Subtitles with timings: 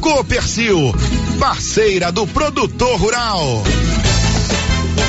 [0.00, 0.92] Copercil,
[1.38, 3.62] parceira do produtor rural.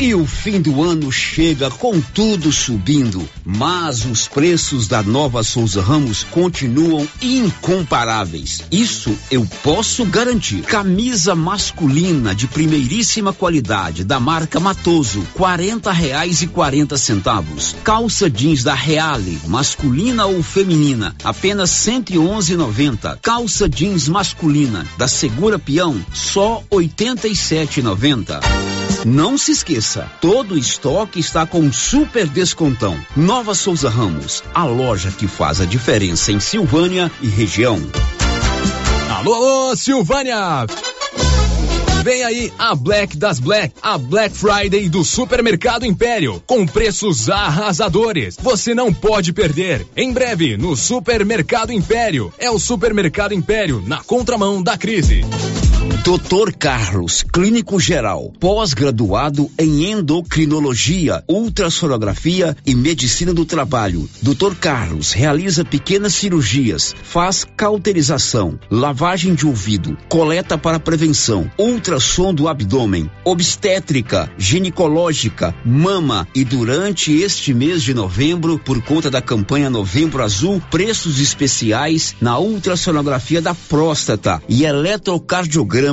[0.03, 5.81] E o fim do ano chega com tudo subindo, mas os preços da nova Souza
[5.81, 8.63] Ramos continuam incomparáveis.
[8.69, 10.63] Isso eu posso garantir.
[10.63, 17.73] Camisa masculina de primeiríssima qualidade da marca Matoso, quarenta reais e quarenta centavos.
[17.81, 23.17] Calça jeans da Reale, masculina ou feminina, apenas cento e onze noventa.
[23.21, 28.41] Calça jeans masculina da Segura Peão, só oitenta e sete noventa.
[29.05, 32.97] Não se esqueça, todo estoque está com super descontão.
[33.17, 37.81] Nova Souza Ramos, a loja que faz a diferença em Silvânia e região.
[39.09, 40.65] Alô, alô, Silvânia!
[42.01, 48.37] Vem aí a Black das Black, a Black Friday do Supermercado Império, com preços arrasadores.
[48.41, 49.85] Você não pode perder.
[49.95, 52.33] Em breve, no Supermercado Império.
[52.37, 55.25] É o Supermercado Império, na contramão da crise.
[56.03, 64.09] Doutor Carlos, clínico geral, pós-graduado em endocrinologia, ultrassonografia e medicina do trabalho.
[64.21, 72.49] Doutor Carlos realiza pequenas cirurgias, faz cauterização, lavagem de ouvido, coleta para prevenção, ultrassom do
[72.49, 80.21] abdômen, obstétrica, ginecológica, mama e durante este mês de novembro, por conta da campanha Novembro
[80.21, 85.92] Azul, preços especiais na ultrassonografia da próstata e eletrocardiograma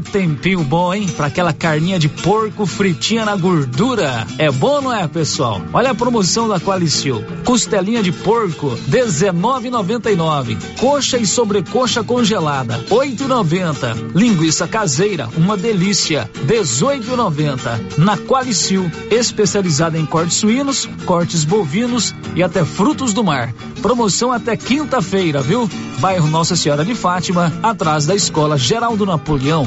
[0.00, 1.08] Tempinho bom, hein?
[1.08, 4.26] Pra aquela carninha de porco fritinha na gordura.
[4.38, 5.60] É bom, não é, pessoal?
[5.72, 7.24] Olha a promoção da Qualicil.
[7.44, 10.56] Costelinha de porco, 19,99.
[10.78, 14.14] Coxa e sobrecoxa congelada, 8,90.
[14.14, 17.98] Linguiça caseira, uma delícia, 18,90.
[17.98, 23.52] Na Qualicil, especializada em cortes suínos, cortes bovinos e até frutos do mar.
[23.80, 25.68] Promoção até quinta-feira, viu?
[25.98, 29.66] Bairro Nossa Senhora de Fátima, atrás da Escola Geraldo Napoleão.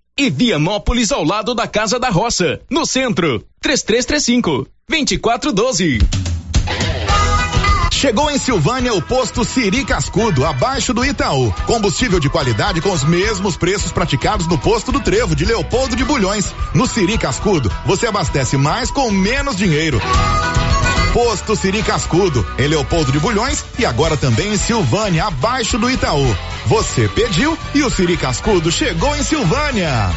[0.17, 3.43] e Vianópolis ao lado da Casa da Roça, no centro.
[3.61, 5.99] 3335 2412.
[8.01, 11.53] Chegou em Silvânia o posto Siri Cascudo, abaixo do Itaú.
[11.67, 16.03] Combustível de qualidade com os mesmos preços praticados no posto do Trevo de Leopoldo de
[16.03, 16.51] Bulhões.
[16.73, 20.01] No Siri Cascudo, você abastece mais com menos dinheiro.
[21.13, 26.25] Posto Siri Cascudo, em Leopoldo de Bulhões e agora também em Silvânia, abaixo do Itaú.
[26.67, 30.09] Você pediu e o Siri Cascudo chegou em Silvânia.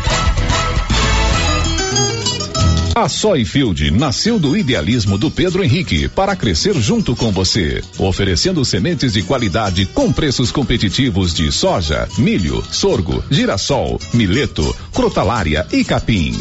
[2.94, 9.14] A Soyfield nasceu do idealismo do Pedro Henrique para crescer junto com você, oferecendo sementes
[9.14, 16.40] de qualidade com preços competitivos de soja, milho, sorgo, girassol, mileto, crotalária e capim.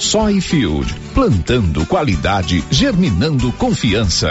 [0.00, 4.30] Soy Field, plantando qualidade, germinando confiança.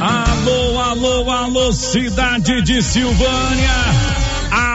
[0.00, 3.74] Alô, alô, alô, cidade de Silvânia.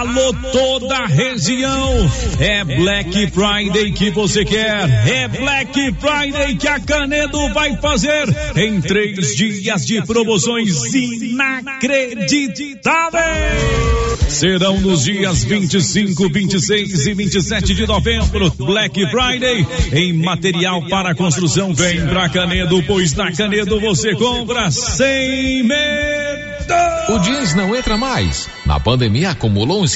[0.08, 2.10] Alô, toda a região.
[2.40, 4.90] É Black Friday que você quer.
[5.06, 8.24] É Black Friday que a Canedo vai fazer
[8.56, 12.88] em três dias de promoções inacreditáveis.
[14.30, 18.50] Serão nos dias 25, 26 e 27 de novembro.
[18.52, 21.74] Black Friday em material para construção.
[21.74, 26.48] Vem pra Canedo, pois na Canedo você compra sem medo.
[27.10, 28.50] O jeans não entra mais.
[28.66, 29.96] Na pandemia acumulou uns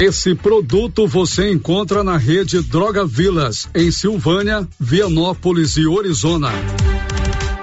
[0.00, 6.52] Esse produto você encontra na rede Droga Vilas, em Silvânia, Vianópolis e Orizona.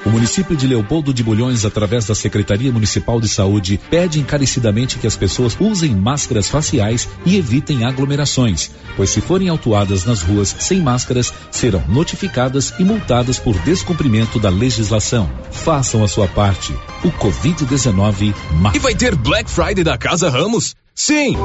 [0.05, 5.07] O município de Leopoldo de Bulhões, através da Secretaria Municipal de Saúde, pede encarecidamente que
[5.07, 10.81] as pessoas usem máscaras faciais e evitem aglomerações, pois se forem autuadas nas ruas sem
[10.81, 15.31] máscaras, serão notificadas e multadas por descumprimento da legislação.
[15.51, 16.73] Façam a sua parte.
[17.01, 18.75] O Covid-19 mata.
[18.75, 20.75] E vai ter Black Friday da Casa Ramos?
[20.93, 21.37] Sim!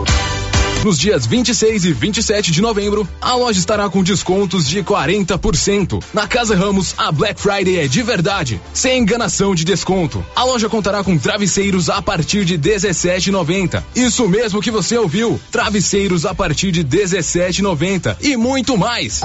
[0.82, 6.02] Nos dias 26 e 27 de novembro, a loja estará com descontos de 40%.
[6.14, 10.24] Na Casa Ramos, a Black Friday é de verdade, sem enganação de desconto.
[10.34, 13.82] A loja contará com travesseiros a partir de 17,90.
[13.94, 19.20] Isso mesmo que você ouviu, travesseiros a partir de 17,90 e muito mais.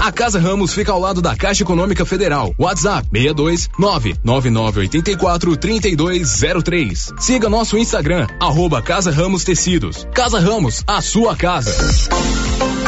[0.00, 2.52] A Casa Ramos fica ao lado da Caixa Econômica Federal.
[2.58, 7.12] WhatsApp 62 99984 3203.
[7.20, 10.04] Siga nosso Instagram, arroba Casa Ramos Tecidos.
[10.12, 12.87] Casa Ramos, a sua casa.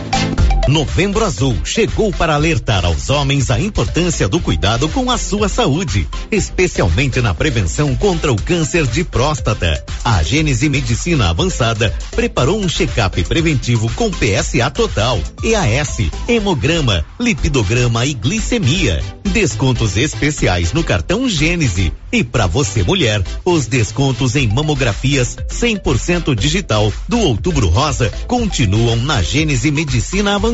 [0.67, 6.07] Novembro Azul chegou para alertar aos homens a importância do cuidado com a sua saúde,
[6.31, 9.83] especialmente na prevenção contra o câncer de próstata.
[10.03, 18.13] A Gênese Medicina Avançada preparou um check-up preventivo com PSA total, EAS, hemograma, lipidograma e
[18.13, 19.03] glicemia.
[19.23, 21.91] Descontos especiais no cartão Gênese.
[22.11, 29.21] E para você mulher, os descontos em mamografias 100% digital do Outubro Rosa continuam na
[29.21, 30.50] Gênese Medicina Avançada.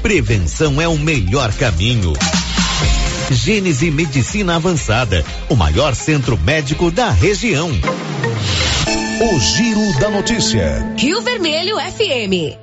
[0.00, 2.14] Prevenção é o melhor caminho.
[3.30, 7.68] Gênese Medicina Avançada, o maior centro médico da região.
[9.20, 10.94] O Giro da Notícia.
[10.96, 12.56] Rio Vermelho FM.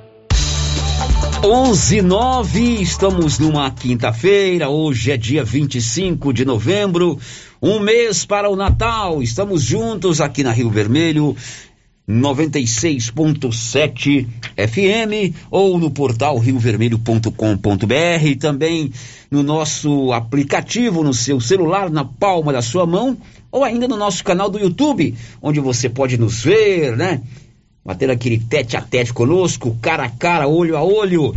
[1.44, 7.20] 11 9, estamos numa quinta-feira, hoje é dia 25 de novembro,
[7.62, 9.22] um mês para o Natal.
[9.22, 11.36] Estamos juntos aqui na Rio Vermelho,
[12.08, 18.92] 96.7 FM ou no portal riovermelho.com.br, também
[19.30, 23.16] no nosso aplicativo no seu celular, na palma da sua mão,
[23.50, 27.20] ou ainda no nosso canal do YouTube, onde você pode nos ver, né?
[27.84, 31.34] Bater aquele tete a tete conosco, cara a cara, olho a olho.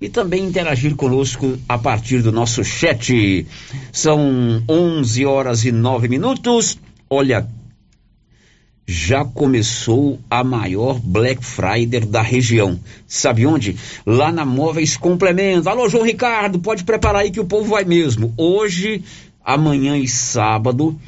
[0.00, 3.46] e também interagir conosco a partir do nosso chat.
[3.92, 6.78] São 11 horas e 9 minutos.
[7.08, 7.46] Olha,
[8.90, 12.76] já começou a maior Black Friday da região.
[13.06, 13.76] Sabe onde?
[14.04, 15.68] Lá na Móveis Complemento.
[15.68, 18.34] Alô, João Ricardo, pode preparar aí que o povo vai mesmo.
[18.36, 19.04] Hoje,
[19.44, 20.98] amanhã e sábado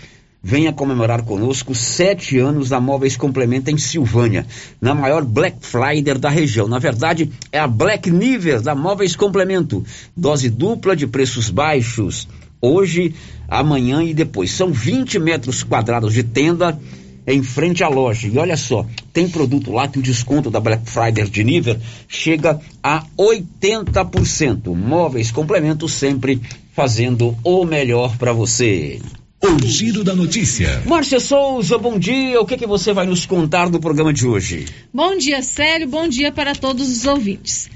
[0.40, 4.46] venha comemorar conosco sete anos da Móveis Complementa em Silvânia,
[4.80, 6.68] na maior Black Friday da região.
[6.68, 9.84] Na verdade, é a Black Niver da Móveis Complemento.
[10.16, 12.28] Dose dupla de preços baixos.
[12.60, 13.12] Hoje,
[13.48, 14.52] amanhã e depois.
[14.52, 16.78] São 20 metros quadrados de tenda
[17.26, 18.28] em frente à loja.
[18.28, 22.60] E olha só, tem produto lá que o desconto da Black Friday de Niver chega
[22.82, 24.74] a 80%.
[24.74, 26.40] Móveis Complemento sempre
[26.72, 29.00] fazendo o melhor para você.
[29.42, 30.82] O giro da notícia.
[30.86, 32.40] Márcia Souza, bom dia.
[32.40, 34.66] O que, que você vai nos contar no programa de hoje?
[34.94, 35.88] Bom dia, Célio.
[35.88, 37.68] Bom dia para todos os ouvintes.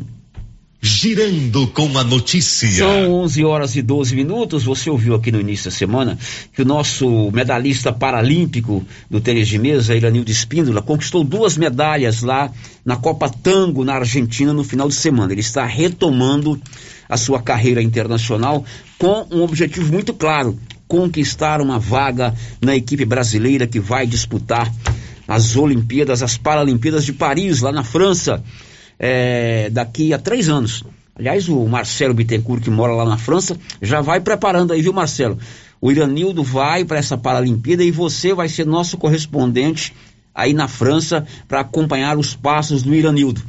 [0.85, 2.67] Girando com a notícia.
[2.67, 4.65] São 11 horas e 12 minutos.
[4.65, 6.19] Você ouviu aqui no início da semana
[6.53, 12.51] que o nosso medalhista paralímpico do tênis de mesa, Iranildo Espíndola, conquistou duas medalhas lá
[12.83, 15.31] na Copa Tango, na Argentina, no final de semana.
[15.31, 16.59] Ele está retomando
[17.07, 18.65] a sua carreira internacional
[18.99, 24.69] com um objetivo muito claro: conquistar uma vaga na equipe brasileira que vai disputar
[25.29, 28.43] as Olimpíadas, as Paralimpíadas de Paris, lá na França
[29.05, 30.81] é, daqui a três anos.
[31.13, 35.37] Aliás, o Marcelo Bittencourt, que mora lá na França, já vai preparando aí, viu, Marcelo?
[35.81, 39.93] O Iranildo vai para essa Paralimpíada e você vai ser nosso correspondente
[40.33, 43.41] aí na França para acompanhar os passos do Iranildo.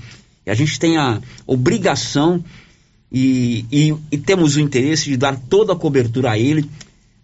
[0.44, 2.44] E a gente tem a obrigação
[3.12, 6.68] e, e, e temos o interesse de dar toda a cobertura a ele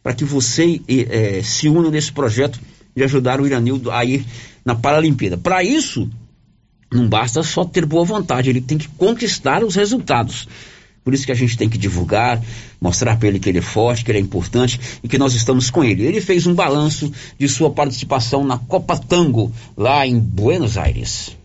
[0.05, 2.61] para que você é, se una nesse projeto
[2.95, 4.25] de ajudar o Iranildo a ir
[4.65, 5.37] na Paralimpíada.
[5.37, 6.09] Para isso,
[6.93, 10.49] não basta só ter boa vontade, ele tem que conquistar os resultados.
[11.03, 12.41] Por isso que a gente tem que divulgar,
[12.81, 15.71] mostrar para ele que ele é forte, que ele é importante e que nós estamos
[15.71, 16.05] com ele.
[16.05, 21.37] Ele fez um balanço de sua participação na Copa Tango, lá em Buenos Aires.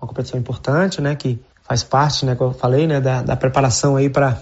[0.00, 3.96] Uma competição importante, né, que faz parte, né, como eu falei, né, da, da preparação
[3.96, 4.40] aí para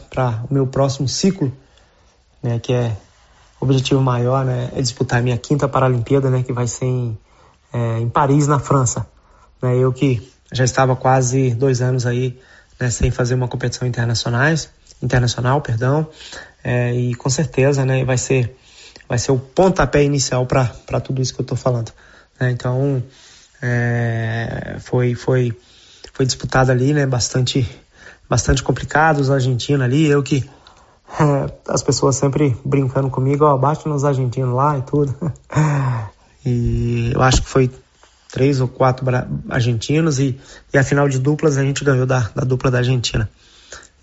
[0.48, 1.52] o meu próximo ciclo,
[2.42, 2.96] né, que é
[3.60, 7.18] o objetivo maior, né, é disputar a minha quinta Paralimpíada, né, que vai ser em,
[7.72, 9.06] é, em Paris, na França.
[9.60, 12.38] Né, eu que já estava quase dois anos aí
[12.78, 14.70] né, sem fazer uma competição internacionais,
[15.02, 16.08] internacional, perdão,
[16.62, 18.56] é, e com certeza, né, vai ser
[19.08, 21.92] vai ser o pontapé inicial para tudo isso que eu estou falando.
[22.40, 22.50] Né?
[22.50, 23.02] Então,
[23.62, 25.56] é, foi foi
[26.12, 27.68] foi disputado ali, né, bastante
[28.28, 30.48] bastante complicado os argentinos ali, eu que
[31.68, 35.14] as pessoas sempre brincando comigo, ó, bate nos argentinos lá e tudo.
[36.44, 37.70] e eu acho que foi
[38.34, 39.06] três ou quatro
[39.48, 40.36] argentinos e,
[40.72, 43.30] e a final de duplas a gente ganhou da, da dupla da Argentina.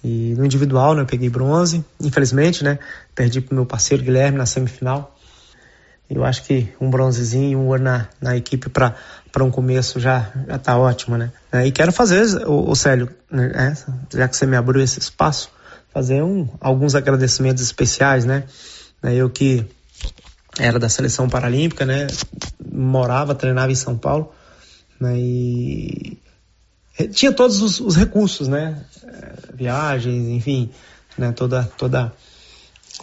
[0.01, 2.79] E no individual, né, eu peguei bronze, infelizmente, né,
[3.13, 5.19] perdi pro meu parceiro Guilherme na semifinal.
[6.09, 8.95] Eu acho que um bronzezinho e um ouro na, na equipe para
[9.43, 11.29] um começo já, já tá ótimo, né?
[11.51, 13.75] É, e quero fazer, o, o Célio, né,
[14.13, 15.51] já que você me abriu esse espaço,
[15.93, 18.45] fazer um, alguns agradecimentos especiais, né?
[19.03, 19.65] Eu que
[20.60, 22.08] era da seleção paralímpica, né?
[22.72, 24.31] Morava, treinava em São Paulo,
[25.00, 25.17] né?
[25.17, 26.17] E
[27.13, 28.84] tinha todos os, os recursos, né?
[29.03, 30.70] É, viagens, enfim,
[31.17, 31.31] né?
[31.31, 32.13] Toda, toda,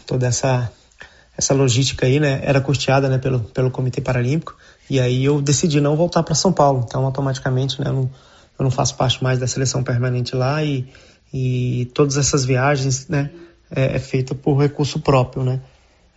[0.06, 0.70] toda essa
[1.36, 2.40] essa logística aí, né?
[2.42, 3.18] Era custeada, né?
[3.18, 4.56] Pelo pelo Comitê Paralímpico.
[4.90, 6.84] E aí eu decidi não voltar para São Paulo.
[6.86, 7.88] Então, automaticamente, né?
[7.88, 8.10] Eu não,
[8.58, 10.88] eu não faço parte mais da seleção permanente lá e,
[11.32, 13.30] e todas essas viagens, né?
[13.70, 15.60] É, é feita por recurso próprio, né?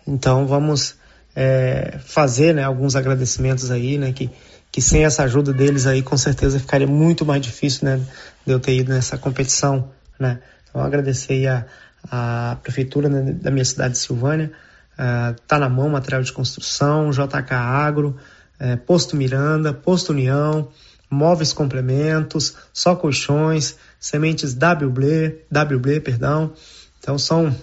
[0.08, 0.96] Então, vamos
[1.36, 4.30] é, fazer né, alguns agradecimentos aí, né, que,
[4.72, 8.02] que sem essa ajuda deles aí com certeza ficaria muito mais difícil né,
[8.46, 9.90] de eu ter ido nessa competição.
[10.20, 10.40] Né.
[10.70, 11.66] Então agradecer a,
[12.10, 14.52] a prefeitura né, da minha cidade de Silvânia,
[14.94, 18.18] uh, tá na mão material de construção, JK Agro,
[18.60, 20.70] uh, Posto Miranda, Posto União,
[21.10, 26.54] móveis complementos, só colchões, sementes WB, WB, perdão.
[27.00, 27.56] Então são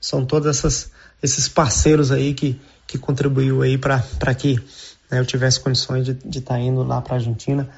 [0.00, 0.90] são essas
[1.22, 4.00] esses parceiros aí que que contribuiu aí para
[4.34, 4.56] que
[5.10, 7.68] né, eu tivesse condições de estar tá indo lá para a Argentina.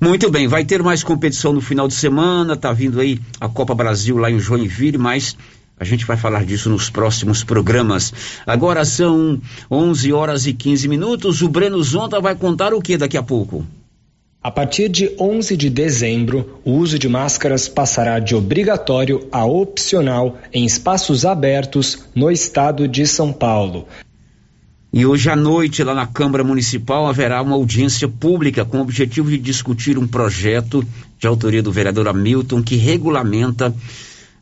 [0.00, 3.74] Muito bem, vai ter mais competição no final de semana, tá vindo aí a Copa
[3.74, 5.36] Brasil lá em Joinville, mas
[5.78, 8.12] a gente vai falar disso nos próximos programas.
[8.46, 11.42] Agora são 11 horas e 15 minutos.
[11.42, 13.66] O Breno Zonta vai contar o que daqui a pouco?
[14.40, 20.38] A partir de 11 de dezembro, o uso de máscaras passará de obrigatório a opcional
[20.52, 23.88] em espaços abertos no estado de São Paulo.
[24.92, 29.28] E hoje à noite, lá na Câmara Municipal, haverá uma audiência pública com o objetivo
[29.28, 30.86] de discutir um projeto
[31.18, 33.74] de autoria do vereador Hamilton que regulamenta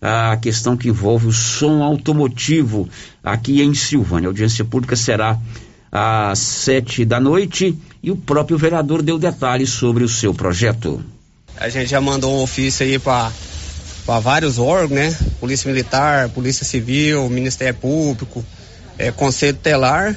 [0.01, 2.87] a questão que envolve o som automotivo
[3.25, 4.29] aqui em Silvânia.
[4.29, 5.41] A audiência pública será
[5.97, 11.03] às sete da noite e o próprio vereador deu detalhes sobre o seu projeto.
[11.57, 13.33] A gente já mandou um ofício aí para
[14.21, 15.17] vários órgãos, né?
[15.41, 18.45] Polícia Militar, Polícia Civil, Ministério Público,
[18.99, 20.15] é, Conselho Telar.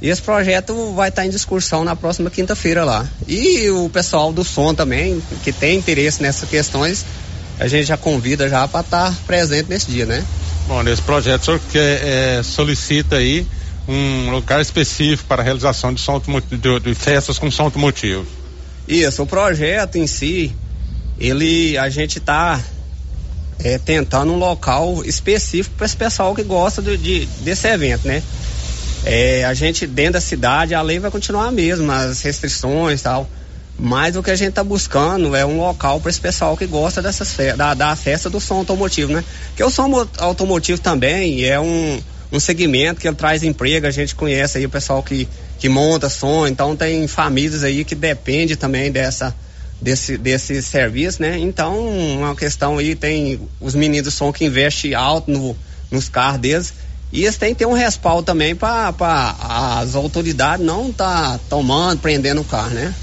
[0.00, 3.06] E esse projeto vai estar em discussão na próxima quinta-feira lá.
[3.28, 7.04] E o pessoal do som também, que tem interesse nessas questões,
[7.60, 10.24] a gente já convida já para estar presente nesse dia, né?
[10.66, 13.46] Bom, nesse projeto o senhor quer, é, solicita aí
[13.86, 18.26] um lugar específico para a realização de, som de, de festas com som automotivo.
[18.88, 20.54] Isso, o projeto em si,
[21.18, 22.60] ele, a gente está
[23.58, 28.22] é, tentando um local específico para esse pessoal que gosta de, de, desse evento, né?
[29.06, 33.04] É, a gente dentro da cidade, a lei vai continuar a mesma, as restrições e
[33.04, 33.28] tal.
[33.78, 37.02] Mas o que a gente está buscando é um local para esse pessoal que gosta
[37.02, 39.24] dessas fe da, da festa do som automotivo, né?
[39.48, 42.00] Porque o som automotivo também é um,
[42.32, 46.08] um segmento que ele traz emprego, a gente conhece aí o pessoal que, que monta
[46.08, 49.34] som, então tem famílias aí que depende também dessa
[49.80, 51.38] desse, desse serviço, né?
[51.38, 55.56] Então, uma questão aí tem os meninos do som que investem alto no,
[55.90, 56.74] nos carros deles
[57.12, 58.94] e eles têm que ter um respaldo também para
[59.38, 62.94] as autoridades não tá tomando, prendendo o carro, né?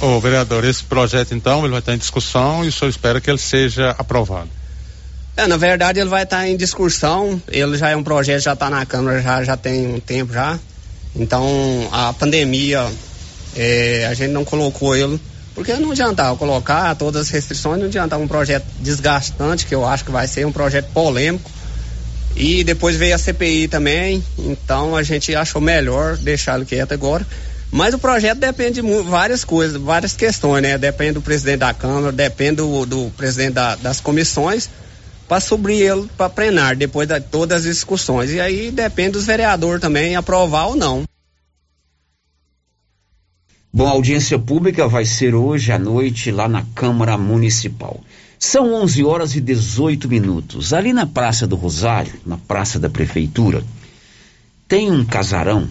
[0.00, 3.30] Ô, vereador, esse projeto então ele vai estar em discussão e o senhor espera que
[3.30, 4.50] ele seja aprovado?
[5.38, 8.68] É, na verdade ele vai estar em discussão, ele já é um projeto, já está
[8.68, 10.58] na Câmara já, já tem um tempo já.
[11.14, 12.84] Então a pandemia
[13.56, 15.20] é, a gente não colocou ele,
[15.54, 20.04] porque não adiantava colocar todas as restrições, não adiantava um projeto desgastante, que eu acho
[20.04, 21.48] que vai ser um projeto polêmico.
[22.34, 27.24] E depois veio a CPI também, então a gente achou melhor deixar ele quieto agora.
[27.70, 30.76] Mas o projeto depende de várias coisas, várias questões, né?
[30.76, 34.68] Depende do presidente da Câmara, depende do, do presidente da, das comissões,
[35.28, 38.30] para subir ele para plenar, depois de todas as discussões.
[38.30, 41.04] E aí depende dos vereadores também aprovar ou não.
[43.70, 48.00] Bom, a audiência pública vai ser hoje à noite lá na Câmara Municipal.
[48.38, 50.72] São 11 horas e 18 minutos.
[50.72, 53.62] Ali na Praça do Rosário, na Praça da Prefeitura,
[54.66, 55.68] tem um casarão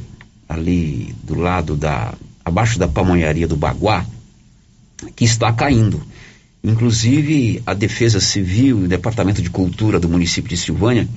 [0.47, 2.13] ali do lado da
[2.45, 4.05] abaixo da pamonharia do Baguá
[5.15, 6.01] que está caindo.
[6.67, 11.07] Inclusive a Defesa Civil e o Departamento de Cultura do município de Silvânia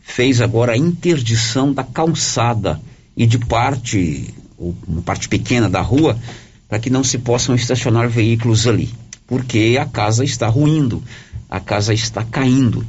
[0.00, 2.80] fez agora a interdição da calçada
[3.14, 6.18] e de parte, uma parte pequena da rua,
[6.66, 8.88] para que não se possam estacionar veículos ali,
[9.26, 11.02] porque a casa está ruindo,
[11.50, 12.82] a casa está caindo.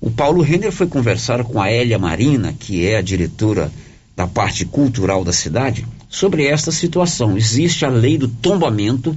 [0.00, 3.70] O Paulo Renner foi conversar com a Hélia Marina, que é a diretora
[4.16, 7.36] da parte cultural da cidade sobre esta situação.
[7.36, 9.16] Existe a lei do tombamento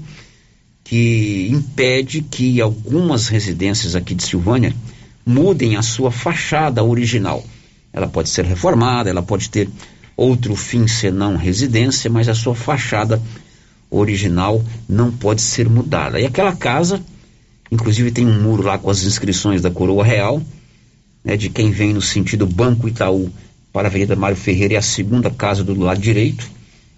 [0.87, 4.73] que impede que algumas residências aqui de Silvânia
[5.25, 7.43] mudem a sua fachada original.
[7.91, 9.69] Ela pode ser reformada, ela pode ter
[10.15, 13.21] outro fim senão residência, mas a sua fachada
[13.91, 16.21] original não pode ser mudada.
[16.21, 17.03] E aquela casa,
[17.69, 20.41] inclusive tem um muro lá com as inscrições da coroa real,
[21.21, 23.29] né, de quem vem no sentido Banco Itaú
[23.73, 26.49] para a Avenida Mário Ferreira e a segunda casa do lado direito,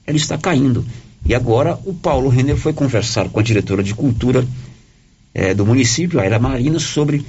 [0.06, 0.86] ela está caindo.
[1.26, 4.46] E agora o Paulo Renner foi conversar com a diretora de cultura
[5.34, 7.26] eh, do município, a Era Marina, sobre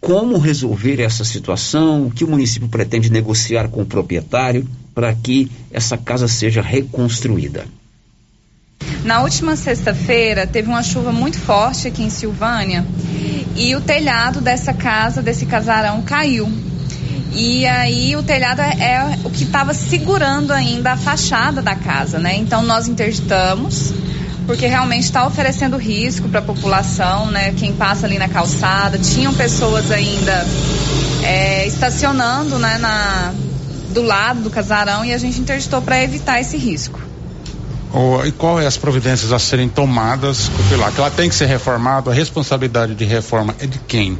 [0.00, 5.50] como resolver essa situação, o que o município pretende negociar com o proprietário para que
[5.70, 7.66] essa casa seja reconstruída.
[9.04, 12.86] Na última sexta-feira teve uma chuva muito forte aqui em Silvânia
[13.56, 16.48] e o telhado dessa casa, desse casarão, caiu.
[17.36, 22.18] E aí o telhado é, é o que estava segurando ainda a fachada da casa,
[22.18, 22.34] né?
[22.34, 23.92] Então nós interditamos
[24.46, 27.52] porque realmente está oferecendo risco para a população, né?
[27.52, 30.46] Quem passa ali na calçada, tinham pessoas ainda
[31.22, 32.78] é, estacionando, né?
[32.78, 33.34] Na,
[33.90, 36.98] do lado do casarão e a gente interditou para evitar esse risco.
[37.92, 40.90] Oh, e qual é as providências a serem tomadas lá?
[40.90, 44.18] Que ela tem que ser reformada, a responsabilidade de reforma é de quem?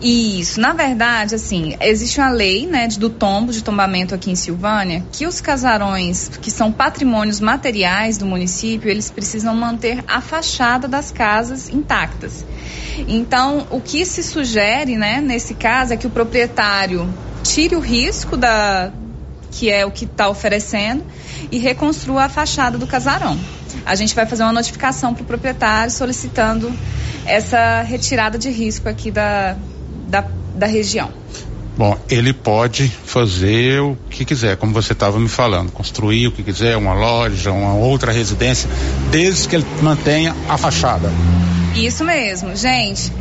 [0.00, 5.04] Isso, na verdade, assim, existe uma lei, né, do tombo, de tombamento aqui em Silvânia,
[5.10, 11.10] que os casarões que são patrimônios materiais do município, eles precisam manter a fachada das
[11.10, 12.44] casas intactas.
[13.08, 18.36] Então, o que se sugere, né, nesse caso, é que o proprietário tire o risco
[18.36, 18.92] da
[19.50, 21.04] que é o que está oferecendo
[21.50, 23.36] e reconstrua a fachada do casarão.
[23.84, 26.72] A gente vai fazer uma notificação para o proprietário solicitando
[27.24, 29.56] essa retirada de risco aqui da,
[30.08, 31.10] da, da região.
[31.76, 36.42] Bom, ele pode fazer o que quiser, como você estava me falando, construir o que
[36.42, 38.68] quiser, uma loja, uma outra residência,
[39.12, 41.08] desde que ele mantenha a fachada.
[41.76, 43.12] Isso mesmo, gente.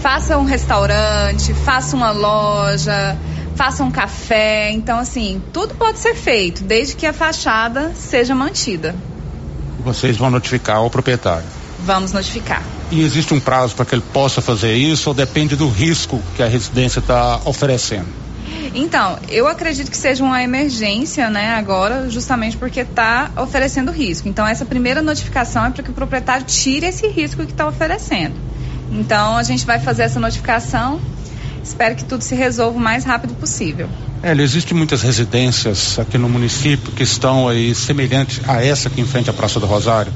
[0.00, 3.16] Faça um restaurante, faça uma loja,
[3.56, 4.70] faça um café.
[4.70, 8.94] Então, assim, tudo pode ser feito, desde que a fachada seja mantida.
[9.80, 11.46] Vocês vão notificar o proprietário?
[11.80, 12.62] Vamos notificar.
[12.94, 16.42] E existe um prazo para que ele possa fazer isso ou depende do risco que
[16.44, 18.06] a residência está oferecendo?
[18.72, 24.28] Então, eu acredito que seja uma emergência, né, agora, justamente porque está oferecendo risco.
[24.28, 28.36] Então, essa primeira notificação é para que o proprietário tire esse risco que está oferecendo.
[28.92, 31.00] Então, a gente vai fazer essa notificação.
[31.64, 33.88] Espero que tudo se resolva o mais rápido possível.
[34.22, 39.06] É, existem muitas residências aqui no município que estão aí semelhantes a essa aqui em
[39.06, 40.12] frente à Praça do Rosário.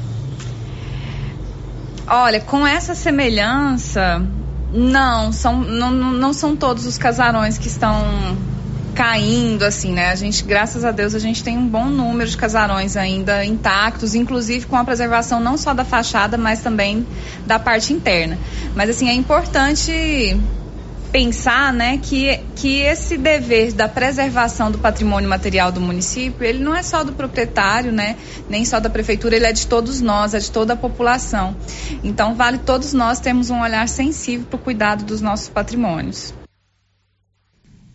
[2.09, 4.25] Olha, com essa semelhança,
[4.73, 8.35] não, são, não, não são todos os casarões que estão
[8.95, 10.09] caindo, assim, né?
[10.09, 14.15] A gente, graças a Deus, a gente tem um bom número de casarões ainda intactos,
[14.15, 17.05] inclusive com a preservação não só da fachada, mas também
[17.45, 18.37] da parte interna.
[18.75, 20.35] Mas, assim, é importante
[21.11, 26.75] pensar, né, que, que esse dever da preservação do patrimônio material do município, ele não
[26.75, 28.15] é só do proprietário, né,
[28.49, 31.55] nem só da prefeitura, ele é de todos nós, é de toda a população.
[32.03, 36.33] Então, vale todos nós termos um olhar sensível para o cuidado dos nossos patrimônios.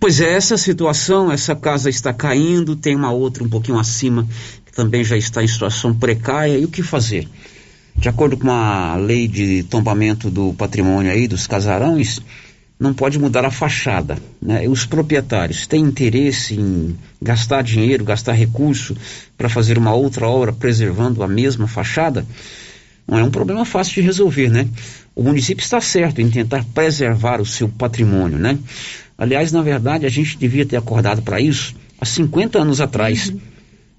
[0.00, 4.26] Pois é, essa situação, essa casa está caindo, tem uma outra um pouquinho acima
[4.66, 7.28] que também já está em situação precária, e o que fazer?
[7.96, 12.20] De acordo com a lei de tombamento do patrimônio aí, dos casarões,
[12.78, 14.18] não pode mudar a fachada.
[14.40, 14.68] Né?
[14.68, 18.96] Os proprietários têm interesse em gastar dinheiro, gastar recurso
[19.36, 22.26] para fazer uma outra obra preservando a mesma fachada.
[23.06, 24.66] Não é um problema fácil de resolver, né?
[25.14, 28.58] O município está certo em tentar preservar o seu patrimônio, né?
[29.16, 33.28] Aliás, na verdade, a gente devia ter acordado para isso há 50 anos atrás.
[33.28, 33.40] Uhum.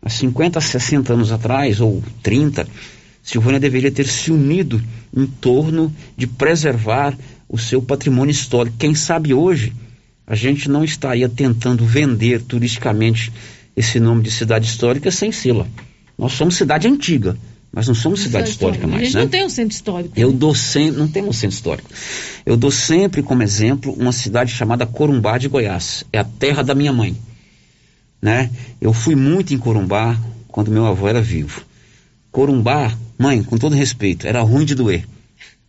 [0.01, 2.67] Há 50, 60 anos atrás, ou 30,
[3.25, 4.79] Silvânia deveria ter se unido
[5.11, 8.77] em torno de preservar o seu patrimônio histórico.
[8.77, 9.73] Quem sabe hoje
[10.27, 13.31] a gente não estaria tentando vender turisticamente
[13.75, 15.67] esse nome de cidade histórica sem sê-la.
[16.17, 17.37] Nós somos cidade antiga,
[17.71, 19.01] mas não somos cidade histórica mais.
[19.01, 19.21] A gente né?
[19.21, 20.13] não tem um centro histórico.
[20.15, 20.37] Eu né?
[20.37, 21.89] dou sempre, não temos um centro histórico.
[22.45, 26.03] Eu dou sempre como exemplo uma cidade chamada Corumbá de Goiás.
[26.11, 27.15] É a terra da minha mãe.
[28.21, 28.49] Né?
[28.79, 31.61] Eu fui muito em Corumbá quando meu avô era vivo.
[32.31, 35.05] Corumbá, mãe, com todo respeito, era ruim de doer.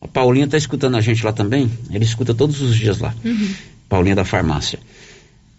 [0.06, 1.68] A Paulinha está escutando a gente lá também.
[1.90, 3.12] Ele escuta todos os dias lá.
[3.24, 3.54] Uhum.
[3.88, 4.78] Paulinha da farmácia.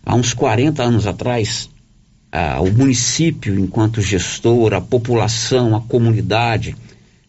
[0.05, 1.69] Há uns 40 anos atrás,
[2.61, 6.77] o município, enquanto gestor, a população, a comunidade,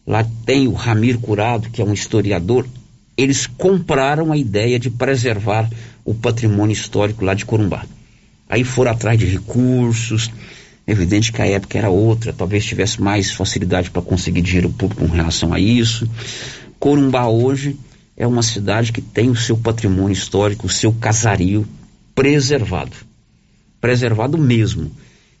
[0.07, 2.65] lá tem o Ramir Curado, que é um historiador,
[3.17, 5.69] eles compraram a ideia de preservar
[6.05, 7.85] o patrimônio histórico lá de Corumbá.
[8.47, 10.31] Aí foram atrás de recursos,
[10.87, 15.13] evidente que a época era outra, talvez tivesse mais facilidade para conseguir dinheiro público com
[15.13, 16.09] relação a isso.
[16.79, 17.77] Corumbá hoje
[18.15, 21.67] é uma cidade que tem o seu patrimônio histórico, o seu casario
[22.15, 22.95] preservado.
[23.81, 24.91] Preservado mesmo.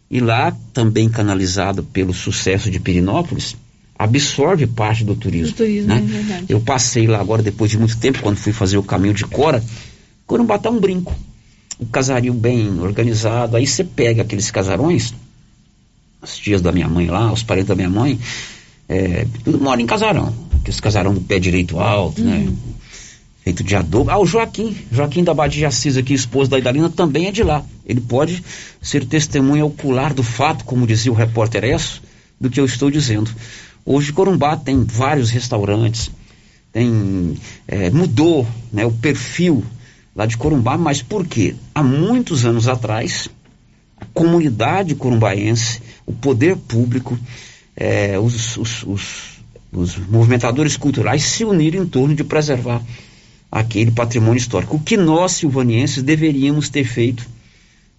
[0.09, 3.55] E lá, também canalizado pelo sucesso de Pirinópolis,
[3.97, 5.53] absorve parte do turismo.
[5.53, 6.03] Do turismo, né?
[6.49, 6.53] é.
[6.53, 9.63] Eu passei lá agora, depois de muito tempo, quando fui fazer o caminho de Cora,
[10.25, 11.13] Corumbá tá um brinco.
[11.79, 13.55] Um casario bem organizado.
[13.55, 15.13] Aí você pega aqueles casarões,
[16.21, 18.19] as tias da minha mãe lá, os parentes da minha mãe,
[18.87, 20.48] é, tudo mora em casarão.
[20.61, 22.37] Aqueles casarão do pé direito alto, né?
[22.37, 22.45] uhum.
[22.45, 22.57] né?
[23.43, 24.11] Feito de adobe.
[24.11, 27.63] Ah, o Joaquim, Joaquim da Badia Assis aqui, esposo da Idalina, também é de lá.
[27.85, 28.43] Ele pode
[28.81, 32.01] ser testemunha ocular do fato, como dizia o repórter Esso,
[32.39, 33.31] do que eu estou dizendo.
[33.85, 36.11] Hoje Corumbá tem vários restaurantes,
[36.71, 39.63] tem, é, mudou né, o perfil
[40.15, 41.55] lá de Corumbá, mas por quê?
[41.73, 43.29] Há muitos anos atrás,
[43.99, 47.17] a comunidade corumbaense, o poder público,
[47.75, 49.38] eh, os, os, os,
[49.71, 52.81] os movimentadores culturais se uniram em torno de preservar
[53.51, 54.75] aquele patrimônio histórico.
[54.75, 57.27] O que nós, silvanienses, deveríamos ter feito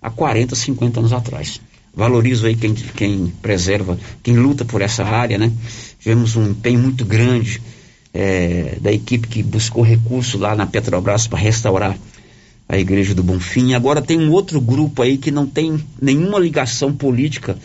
[0.00, 1.60] há 40, 50 anos atrás.
[1.92, 5.52] Valorizo aí quem, quem preserva, quem luta por essa área, né?
[5.98, 7.60] Tivemos um empenho muito grande
[8.14, 11.96] é, da equipe que buscou recurso lá na Petrobras para restaurar
[12.68, 13.74] a Igreja do Bonfim.
[13.74, 17.58] Agora tem um outro grupo aí que não tem nenhuma ligação política.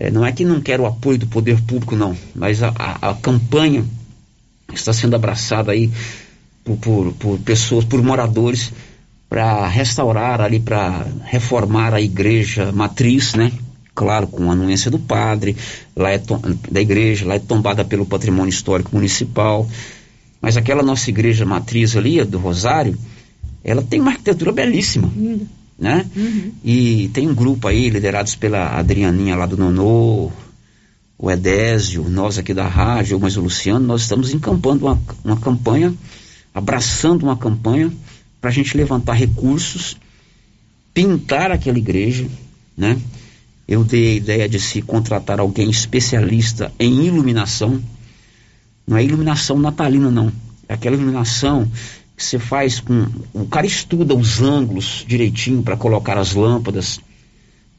[0.00, 3.10] É, não é que não quer o apoio do poder público, não, mas a, a,
[3.10, 3.84] a campanha
[4.72, 5.90] está sendo abraçada aí
[6.62, 8.72] por, por, por pessoas, por moradores,
[9.28, 13.50] para restaurar ali, para reformar a igreja matriz, né?
[13.92, 15.56] Claro, com a anuência do padre,
[15.96, 16.22] lá é
[16.70, 19.68] da igreja, lá é tombada pelo patrimônio histórico municipal.
[20.40, 22.96] Mas aquela nossa igreja matriz ali, do Rosário,
[23.64, 25.10] ela tem uma arquitetura belíssima.
[25.78, 26.04] Né?
[26.16, 26.52] Uhum.
[26.64, 30.32] E tem um grupo aí, liderados pela Adrianinha lá do Nonô,
[31.16, 35.94] o Edésio, nós aqui da rádio, mas o Luciano, nós estamos encampando uma, uma campanha
[36.58, 37.92] abraçando uma campanha
[38.40, 39.96] para a gente levantar recursos,
[40.92, 42.26] pintar aquela igreja,
[42.76, 43.00] né?
[43.66, 47.80] Eu dei a ideia de se contratar alguém especialista em iluminação.
[48.86, 50.32] Não é iluminação natalina, não.
[50.66, 51.70] É aquela iluminação
[52.18, 53.06] que você faz com.
[53.32, 56.98] O cara estuda os ângulos direitinho para colocar as lâmpadas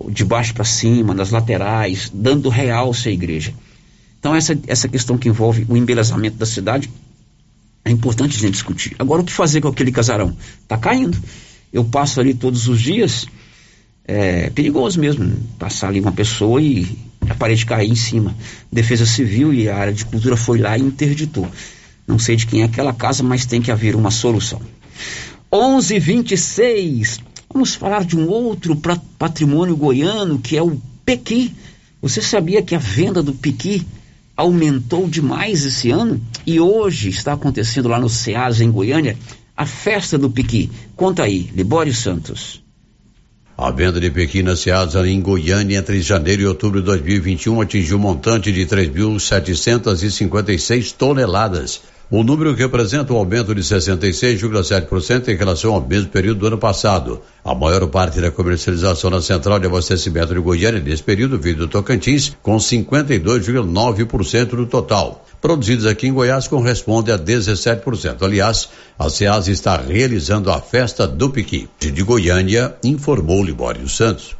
[0.09, 3.53] de baixo para cima, nas laterais, dando realce à igreja.
[4.17, 6.89] Então, essa, essa questão que envolve o embelezamento da cidade
[7.83, 8.95] é importante a gente discutir.
[8.97, 10.35] Agora, o que fazer com aquele casarão?
[10.63, 11.17] Está caindo.
[11.71, 13.25] Eu passo ali todos os dias.
[14.05, 16.97] É perigoso mesmo passar ali uma pessoa e
[17.29, 18.33] a parede cair em cima.
[18.71, 21.47] Defesa Civil e a área de cultura foi lá e interditou.
[22.09, 24.59] Não sei de quem é aquela casa, mas tem que haver uma solução.
[25.51, 27.19] 11:26.
[27.53, 28.75] Vamos falar de um outro
[29.19, 31.53] patrimônio goiano que é o pequi.
[32.01, 33.85] Você sabia que a venda do pequi
[34.35, 39.15] aumentou demais esse ano e hoje está acontecendo lá no SEAS, em Goiânia,
[39.55, 40.71] a festa do Piqui.
[40.95, 42.63] Conta aí, Libório Santos.
[43.57, 47.97] A venda de Pequi na Seasa em Goiânia entre janeiro e outubro de 2021 atingiu
[47.97, 55.81] um montante de 3.756 toneladas o número representa um aumento de 66,7% em relação ao
[55.81, 57.21] mesmo período do ano passado.
[57.45, 61.67] A maior parte da comercialização na central de abastecimento de Goiânia nesse período veio do
[61.67, 65.23] Tocantins, com 52,9% do total.
[65.39, 68.23] Produzidos aqui em Goiás corresponde a 17%.
[68.23, 71.69] Aliás, a SEAS está realizando a festa do Piqui.
[71.79, 74.38] De Goiânia, informou Libório Santos.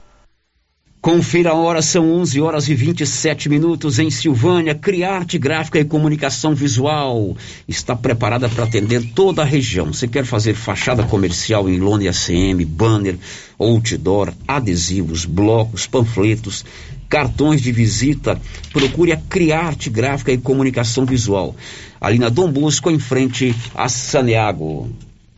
[1.01, 4.75] Confira a hora, são 11 horas e 27 minutos em Silvânia.
[4.75, 9.93] Criarte Gráfica e Comunicação Visual está preparada para atender toda a região.
[9.93, 13.17] Você quer fazer fachada comercial em lona e ACM, banner,
[13.57, 16.65] outdoor, adesivos, blocos, panfletos,
[17.07, 18.39] cartões de visita?
[18.73, 21.55] Procure a Criarte Gráfica e Comunicação Visual.
[22.01, 24.89] Ali na Dom Bosco, em frente a Saneago.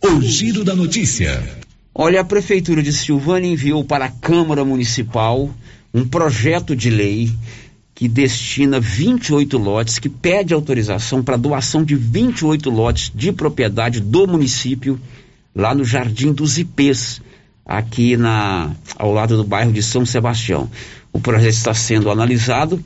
[0.02, 1.62] O giro da notícia.
[1.94, 5.50] Olha, a Prefeitura de Silvânia enviou para a Câmara Municipal
[5.94, 7.30] um projeto de lei
[7.94, 14.26] que destina 28 lotes, que pede autorização para doação de 28 lotes de propriedade do
[14.26, 15.00] município,
[15.54, 17.22] lá no Jardim dos Ipês,
[17.66, 20.72] aqui na, ao lado do bairro de São Sebastião.
[21.12, 22.82] O projeto está sendo analisado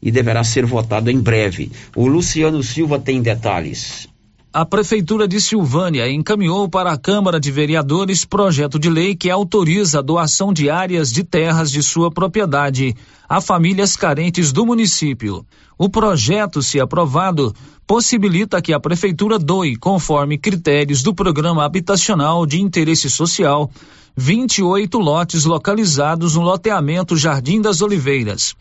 [0.00, 1.72] e deverá ser votado em breve.
[1.96, 4.08] O Luciano Silva tem detalhes
[4.54, 9.98] a Prefeitura de Silvânia encaminhou para a Câmara de Vereadores projeto de lei que autoriza
[9.98, 12.94] a doação de áreas de terras de sua propriedade
[13.28, 15.44] a famílias carentes do município.
[15.76, 17.52] O projeto, se aprovado,
[17.84, 23.68] possibilita que a Prefeitura doe, conforme critérios do Programa Habitacional de Interesse Social,
[24.16, 28.54] 28 lotes localizados no loteamento Jardim das Oliveiras.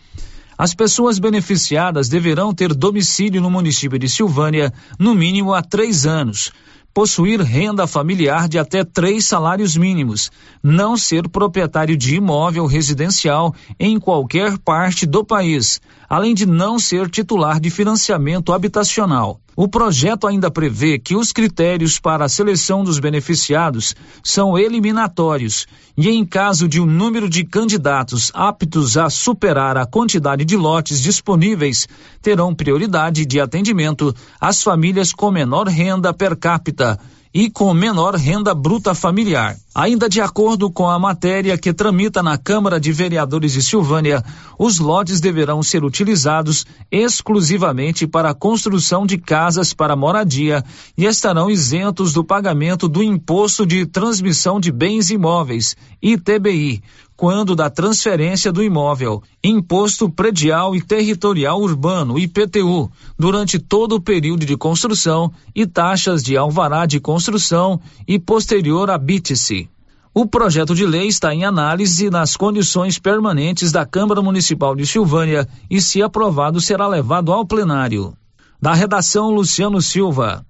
[0.57, 6.51] As pessoas beneficiadas deverão ter domicílio no município de Silvânia no mínimo há três anos,
[6.93, 10.29] possuir renda familiar de até três salários mínimos,
[10.61, 15.81] não ser proprietário de imóvel residencial em qualquer parte do país,
[16.13, 19.39] além de não ser titular de financiamento habitacional.
[19.55, 25.65] O projeto ainda prevê que os critérios para a seleção dos beneficiados são eliminatórios
[25.97, 31.01] e, em caso de um número de candidatos aptos a superar a quantidade de lotes
[31.01, 31.87] disponíveis,
[32.21, 36.99] terão prioridade de atendimento às famílias com menor renda per capita
[37.33, 39.57] e com menor renda bruta familiar.
[39.73, 44.23] Ainda de acordo com a matéria que tramita na Câmara de Vereadores de Silvânia,
[44.59, 50.63] os lotes deverão ser utilizados exclusivamente para a construção de casas para moradia
[50.95, 56.83] e estarão isentos do pagamento do Imposto de Transmissão de Bens Imóveis, ITBI,
[57.15, 64.45] quando da transferência do imóvel, Imposto Predial e Territorial Urbano, IPTU, durante todo o período
[64.45, 69.69] de construção e taxas de alvará de construção e posterior habite-se.
[70.15, 75.47] O projeto de lei está em análise nas condições permanentes da Câmara Municipal de Silvânia
[75.69, 78.13] e, se aprovado, será levado ao plenário.
[78.61, 80.45] Da redação, Luciano Silva.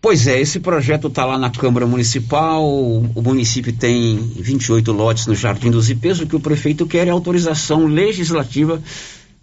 [0.00, 2.64] Pois é, esse projeto está lá na Câmara Municipal.
[2.64, 6.20] O município tem 28 lotes no Jardim dos Ipês.
[6.20, 8.80] O que o prefeito quer é autorização legislativa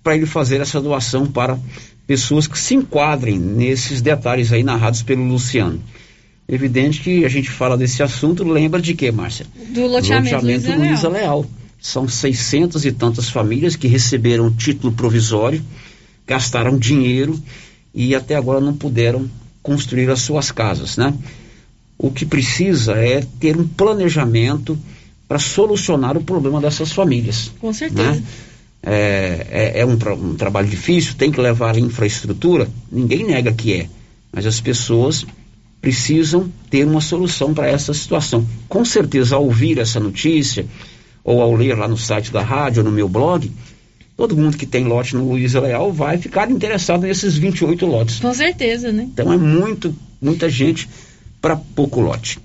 [0.01, 1.59] para ele fazer essa doação para
[2.07, 5.81] pessoas que se enquadrem nesses detalhes aí narrados pelo Luciano.
[6.47, 9.47] Evidente que a gente fala desse assunto, lembra de quê, Márcia?
[9.69, 11.39] Do loteamento, loteamento Luiza, Luiza Leal.
[11.39, 11.45] Leal.
[11.81, 15.61] São 600 e tantas famílias que receberam título provisório,
[16.25, 17.39] gastaram dinheiro
[17.93, 19.29] e até agora não puderam
[19.65, 21.11] construir as suas casas, né?
[21.97, 24.77] O que precisa é ter um planejamento
[25.27, 27.51] para solucionar o problema dessas famílias.
[27.59, 28.11] Com certeza.
[28.11, 28.23] Né?
[28.83, 33.73] É, é, é um, tra um trabalho difícil, tem que levar infraestrutura, ninguém nega que
[33.73, 33.89] é,
[34.31, 35.25] mas as pessoas
[35.81, 38.45] precisam ter uma solução para essa situação.
[38.69, 40.67] Com certeza, ao ouvir essa notícia,
[41.23, 43.51] ou ao ler lá no site da rádio, ou no meu blog,
[44.15, 48.19] todo mundo que tem lote no Luiz Leal vai ficar interessado nesses 28 lotes.
[48.19, 49.07] Com certeza, né?
[49.11, 50.89] Então é muito, muita gente
[51.41, 52.39] para pouco lote.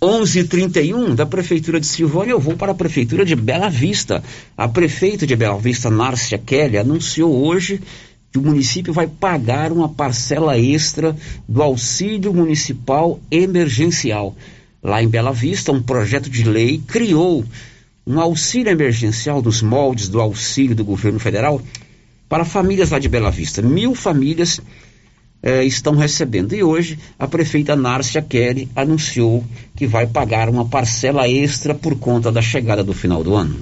[0.00, 4.22] 11:31 da prefeitura de Silvânia, eu vou para a prefeitura de Bela Vista.
[4.56, 7.80] A prefeita de Bela Vista, Nárcia Kelly, anunciou hoje
[8.30, 11.16] que o município vai pagar uma parcela extra
[11.48, 14.36] do auxílio municipal emergencial.
[14.82, 17.44] Lá em Bela Vista, um projeto de lei criou
[18.08, 21.60] um auxílio emergencial dos moldes do auxílio do governo federal
[22.26, 23.60] para famílias lá de Bela Vista.
[23.60, 24.62] Mil famílias
[25.42, 26.54] eh, estão recebendo.
[26.54, 29.44] E hoje a prefeita Nárcia Kelly anunciou
[29.76, 33.58] que vai pagar uma parcela extra por conta da chegada do final do ano.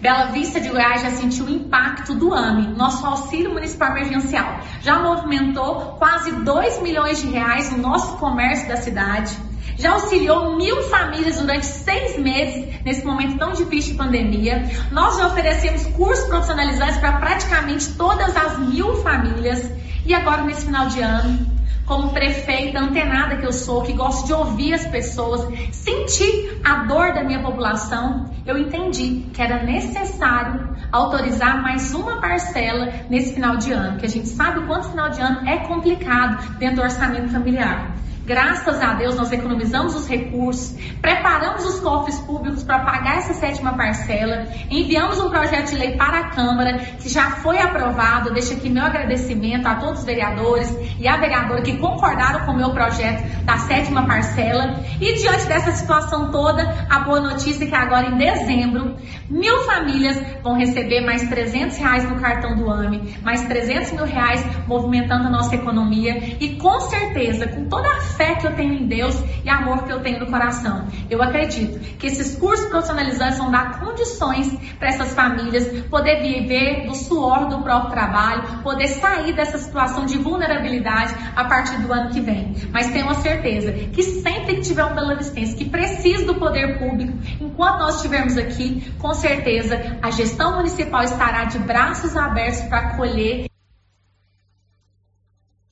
[0.00, 4.60] Bela Vista de Goiás já sentiu o impacto do AME, nosso auxílio municipal emergencial.
[4.80, 9.36] Já movimentou quase 2 milhões de reais no nosso comércio da cidade.
[9.82, 14.70] Já auxiliou mil famílias durante seis meses nesse momento tão difícil de pandemia.
[14.92, 19.68] Nós já oferecemos cursos profissionalizantes para praticamente todas as mil famílias.
[20.06, 21.50] E agora, nesse final de ano,
[21.84, 27.12] como prefeita antenada que eu sou, que gosto de ouvir as pessoas, sentir a dor
[27.12, 33.72] da minha população, eu entendi que era necessário autorizar mais uma parcela nesse final de
[33.72, 37.32] ano, que a gente sabe o quanto final de ano é complicado dentro do orçamento
[37.32, 37.96] familiar.
[38.24, 43.72] Graças a Deus, nós economizamos os recursos, preparamos os cofres públicos para pagar essa sétima
[43.72, 48.32] parcela, enviamos um projeto de lei para a Câmara, que já foi aprovado.
[48.32, 52.56] Deixo aqui meu agradecimento a todos os vereadores e a vereadora que concordaram com o
[52.56, 54.76] meu projeto da sétima parcela.
[55.00, 58.94] E diante dessa situação toda, a boa notícia é que agora em dezembro,
[59.28, 64.44] mil famílias vão receber mais 300 reais no cartão do AME, mais 300 mil reais
[64.68, 68.86] movimentando a nossa economia e com certeza, com toda a fé que eu tenho em
[68.86, 70.86] Deus e amor que eu tenho no coração.
[71.10, 76.94] Eu acredito que esses cursos profissionalizantes vão dar condições para essas famílias poder viver do
[76.94, 82.20] suor do próprio trabalho, poder sair dessa situação de vulnerabilidade a partir do ano que
[82.20, 82.54] vem.
[82.72, 86.78] Mas tenho a certeza que sempre que tiver um Belo Vistense que precisa do poder
[86.78, 92.78] público, enquanto nós estivermos aqui, com certeza a gestão municipal estará de braços abertos para
[92.78, 93.51] acolher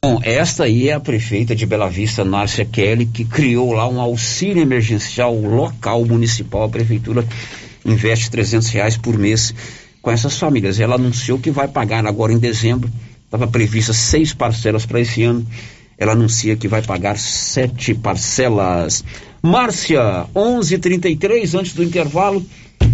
[0.03, 4.01] Bom, esta aí é a prefeita de Bela Vista, Nárcia Kelly, que criou lá um
[4.01, 6.63] auxílio emergencial local municipal.
[6.63, 7.23] A prefeitura
[7.85, 9.55] investe 300 reais por mês
[10.01, 10.81] com essas famílias.
[10.81, 12.91] Ela anunciou que vai pagar agora em dezembro.
[13.27, 15.47] Estava prevista seis parcelas para esse ano.
[15.99, 19.05] Ela anuncia que vai pagar sete parcelas.
[19.43, 22.43] Márcia, 11:33 antes do intervalo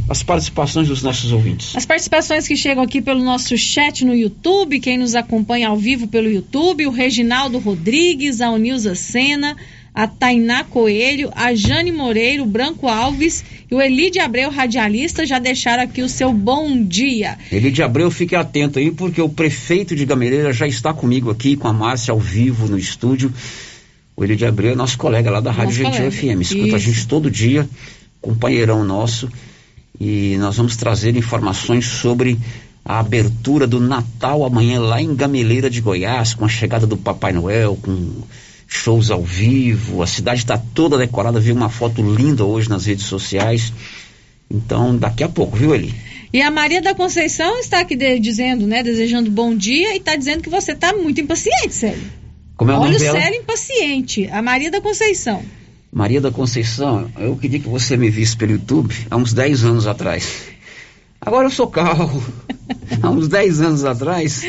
[0.08, 1.74] as participações dos nossos ouvintes.
[1.74, 6.06] As participações que chegam aqui pelo nosso chat no YouTube, quem nos acompanha ao vivo
[6.06, 9.56] pelo YouTube, o Reginaldo Rodrigues, a Unilza Sena,
[9.96, 15.38] a Tainá Coelho, a Jane Moreiro, o Branco Alves e o Elide Abreu, radialista, já
[15.38, 17.38] deixaram aqui o seu bom dia.
[17.50, 21.66] Elide Abreu, fique atento aí, porque o prefeito de Gameleira já está comigo aqui, com
[21.66, 23.32] a Márcia ao vivo no estúdio.
[24.14, 26.38] O Elide Abreu é nosso colega lá da Rádio Nosso Gentil colega.
[26.38, 26.78] FM, escuta a Isso.
[26.78, 27.68] gente todo dia,
[28.20, 29.30] companheirão nosso,
[30.00, 32.38] e nós vamos trazer informações sobre
[32.84, 37.32] a abertura do Natal amanhã lá em Gameleira de Goiás, com a chegada do Papai
[37.32, 38.22] Noel, com
[38.66, 43.04] shows ao vivo, a cidade está toda decorada, vi uma foto linda hoje nas redes
[43.06, 43.72] sociais.
[44.50, 45.94] Então, daqui a pouco, viu, Eli?
[46.32, 50.14] E a Maria da Conceição está aqui de, dizendo, né, desejando bom dia e está
[50.14, 52.02] dizendo que você está muito impaciente, Célio.
[52.56, 53.12] Como é o Olha nome o?
[53.12, 54.28] Célio impaciente.
[54.30, 55.42] A Maria da Conceição.
[55.96, 59.86] Maria da Conceição, eu queria que você me visse pelo YouTube há uns 10 anos
[59.86, 60.42] atrás.
[61.18, 62.22] Agora eu sou calmo.
[63.02, 64.42] há uns 10 anos atrás.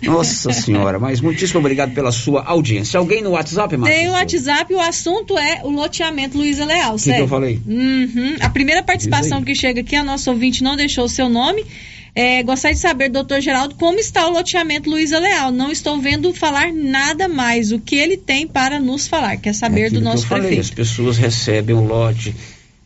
[0.00, 2.98] Nossa Senhora, mas muitíssimo obrigado pela sua audiência.
[2.98, 3.98] Alguém no WhatsApp, Márcia?
[3.98, 7.60] Tem o WhatsApp, o assunto é o loteamento Luiza Leal, O que, eu falei?
[7.66, 8.36] Uhum.
[8.40, 11.66] A primeira participação que chega aqui, a nossa ouvinte não deixou o seu nome.
[12.14, 15.50] É, gostaria de saber, doutor Geraldo, como está o loteamento Luiza Leal?
[15.50, 17.72] Não estou vendo falar nada mais.
[17.72, 19.38] O que ele tem para nos falar?
[19.38, 20.76] Quer saber do Aquilo que nosso eu falei, as prefeito?
[20.76, 22.34] pessoas recebem o lote.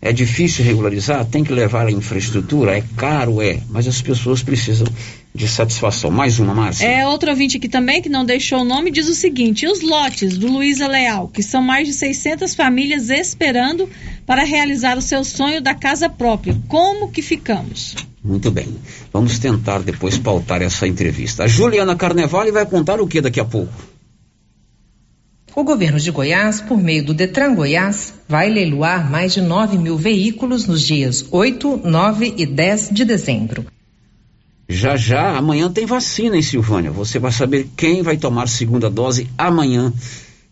[0.01, 4.87] É difícil regularizar, tem que levar a infraestrutura, é caro, é, mas as pessoas precisam
[5.35, 6.11] de satisfação.
[6.11, 6.87] Mais uma, Márcia.
[6.87, 10.39] É, outro ouvinte aqui também, que não deixou o nome, diz o seguinte: os lotes
[10.39, 13.89] do Luiza Leal, que são mais de 600 famílias esperando
[14.24, 17.97] para realizar o seu sonho da casa própria, como que ficamos?
[18.27, 18.77] Muito bem.
[19.12, 21.45] Vamos tentar depois pautar essa entrevista.
[21.45, 23.72] A Juliana Carnevale vai contar o que daqui a pouco?
[25.55, 29.97] O governo de Goiás, por meio do Detran Goiás, vai leiloar mais de 9 mil
[29.97, 33.64] veículos nos dias 8, 9 e 10 de dezembro.
[34.68, 36.91] Já já, amanhã tem vacina em Silvânia.
[36.91, 39.93] Você vai saber quem vai tomar segunda dose amanhã,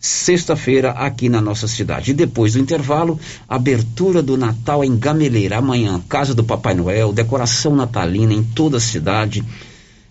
[0.05, 2.11] sexta-feira, aqui na nossa cidade.
[2.11, 5.57] E depois do intervalo, abertura do Natal em Gameleira.
[5.57, 9.43] Amanhã, casa do Papai Noel, decoração natalina em toda a cidade,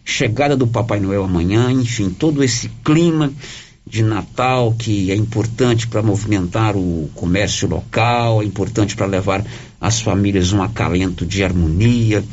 [0.03, 3.31] chegada do Papai Noel amanhã, enfim, todo esse clima
[3.85, 9.45] de Natal que é importante para movimentar o comércio local, é importante para levar
[9.79, 12.23] às famílias um acalento de harmonia,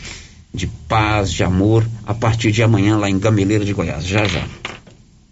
[0.53, 4.07] de paz, de amor, a partir de amanhã lá em Gameleira de Goiás.
[4.07, 4.47] Já já.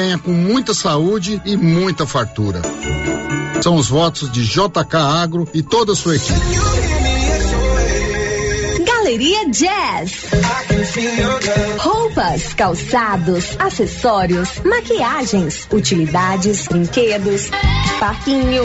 [0.00, 2.62] venha com muita saúde e muita fartura.
[3.62, 6.40] São os votos de JK Agro e toda a sua equipe.
[8.82, 10.24] Galeria Jazz.
[11.78, 17.50] Roupas, calçados, acessórios, maquiagens, utilidades, brinquedos,
[17.98, 18.64] parquinho.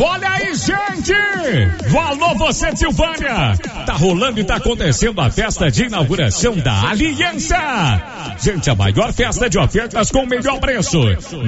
[0.00, 1.12] Olha aí, gente!
[1.98, 3.56] Alô, você Silvânia!
[3.84, 7.56] Tá rolando e tá acontecendo a festa de inauguração da Aliança!
[8.40, 11.00] Gente, a maior festa de ofertas com o melhor preço.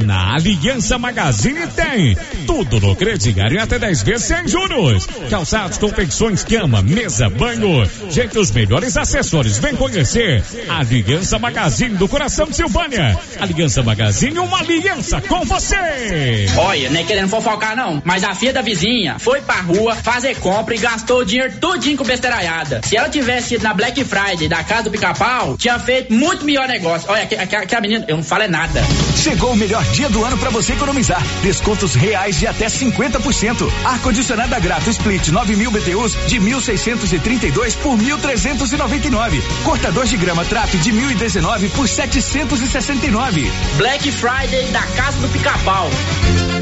[0.04, 5.06] Na Aliança Magazine tem tudo no crediário em até 10 vezes sem juros.
[5.28, 7.88] Calçados, confecções, cama, mesa, banho.
[8.10, 9.58] Gente, os melhores acessórios.
[9.58, 13.16] Vem conhecer a Aliança Magazine do coração de Silvânia.
[13.38, 16.46] Aliança Magazine, uma aliança com você!
[16.56, 20.74] Olha, nem querendo fofocar não, mas a filha da vizinha foi pra rua fazer compra
[20.74, 22.80] e gastou o dinheiro todinho com besteiraiada.
[22.82, 26.66] Se ela tivesse ido na Black Friday da casa do pica-pau, tinha feito muito melhor
[26.66, 27.10] negócio.
[27.10, 28.82] Olha, aqui, aqui, aqui a menina, eu não falo é nada.
[29.14, 31.22] Chegou o melhor dia do ano para você economizar.
[31.42, 33.70] Descontos reais de até 50%.
[33.84, 39.42] Ar-condicionado Grato Split 9000 BTUs de 1.632 por 1.399.
[39.64, 43.52] Cortador de grama Trap de 1.019 por 769.
[43.76, 45.90] Black Friday da casa do pica-pau.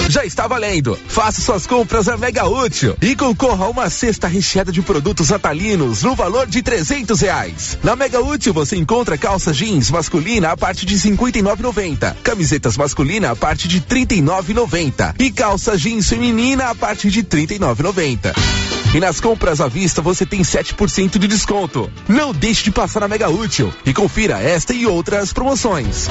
[0.08, 0.98] Já está valendo.
[1.06, 6.02] Faça suas compras na Mega Útil e concorra a uma cesta recheada de produtos atalinos
[6.02, 7.78] no valor de trezentos reais.
[7.82, 11.42] Na Mega Útil você encontra calça jeans masculina a partir de cinquenta e
[12.24, 14.22] camisetas masculina a partir de trinta e
[15.18, 18.32] e calça jeans feminina a partir de trinta e.
[18.94, 21.90] E nas compras à vista você tem 7% de desconto.
[22.08, 26.08] Não deixe de passar na Mega Útil e confira esta e outras promoções.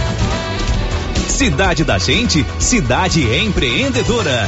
[1.27, 4.47] Cidade da Gente, cidade empreendedora.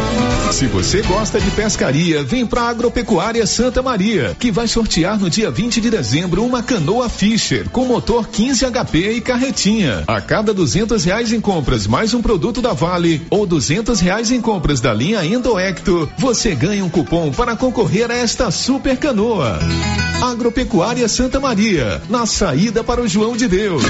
[0.51, 5.49] Se você gosta de pescaria, vem pra Agropecuária Santa Maria, que vai sortear no dia
[5.49, 10.03] 20 de dezembro uma canoa Fischer com motor 15 HP e carretinha.
[10.05, 14.41] A cada duzentos reais em compras mais um produto da Vale ou duzentos reais em
[14.41, 19.57] compras da linha Endoecto, você ganha um cupom para concorrer a esta super canoa.
[20.21, 23.83] Agropecuária Santa Maria, na saída para o João de Deus.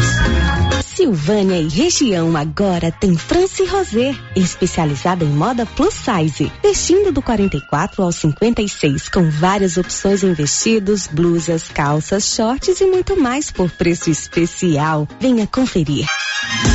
[0.96, 8.04] Silvânia e região agora tem France Rosé, especializada em moda plus size, vestindo do 44
[8.04, 14.10] ao 56, com várias opções em vestidos, blusas, calças, shorts e muito mais por preço
[14.10, 15.08] especial.
[15.20, 16.06] Venha conferir.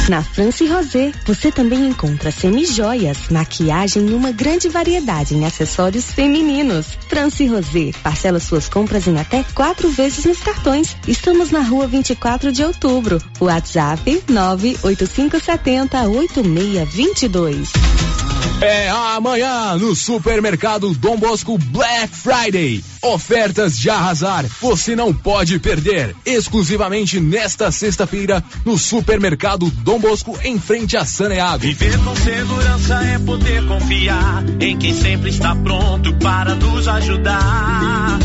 [0.09, 6.87] Na France Rosé, você também encontra semijoias, maquiagem e uma grande variedade em acessórios femininos.
[7.09, 10.97] France Rosé, parcela suas compras em até quatro vezes nos cartões.
[11.09, 13.21] Estamos na rua 24 de outubro.
[13.41, 18.26] WhatsApp 98570 8622.
[18.61, 22.83] É amanhã no Supermercado Dom Bosco Black Friday.
[23.03, 24.47] Ofertas de arrasar.
[24.63, 26.17] Você não pode perder.
[26.25, 31.59] Exclusivamente nesta sexta-feira no Supermercado Dom Bosco em frente a Saneago.
[31.59, 38.19] Viver com segurança é poder confiar em quem sempre está pronto para nos ajudar.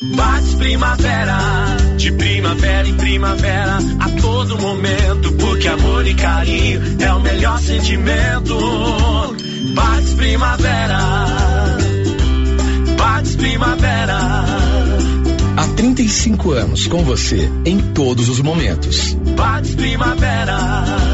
[0.00, 1.38] Bates Primavera,
[1.96, 8.56] de primavera em primavera, a todo momento, porque amor e carinho é o melhor sentimento.
[9.74, 10.98] Bates Primavera,
[12.98, 14.18] Bates Primavera.
[15.56, 19.14] Há 35 anos com você, em todos os momentos.
[19.36, 21.13] Bates Primavera.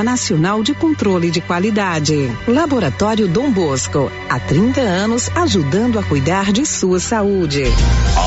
[0.00, 2.30] Nacional de Controle de Qualidade.
[2.46, 7.64] Laboratório Dom Bosco, há 30 anos ajudando a cuidar de sua saúde.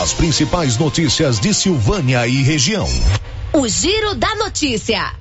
[0.01, 2.89] As principais notícias de Silvânia e região.
[3.53, 5.13] O Giro da Notícia.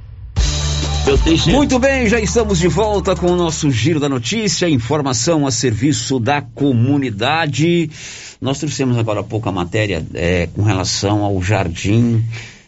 [1.46, 6.18] Muito bem, já estamos de volta com o nosso Giro da Notícia, informação a serviço
[6.18, 7.88] da comunidade.
[8.40, 12.24] Nós trouxemos agora há pouco a matéria é, com relação ao jardim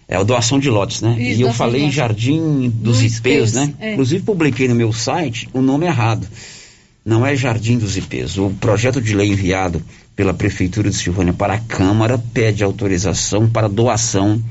[0.08, 1.16] é a doação de lotes, né?
[1.18, 1.90] Isso, e eu falei.
[1.90, 3.74] Jardim dos Ipês, Ipês, né?
[3.80, 3.92] é.
[3.92, 6.26] Inclusive publiquei no meu site o nome errado.
[7.04, 8.38] Não é Jardim dos Ipês.
[8.38, 9.82] O projeto de lei enviado
[10.14, 14.42] pela Prefeitura de Silvânia para a Câmara pede autorização para doação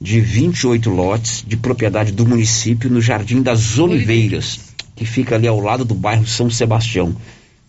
[0.00, 4.58] de 28 lotes de propriedade do município no Jardim das Oliveiras,
[4.96, 7.14] que fica ali ao lado do bairro São Sebastião,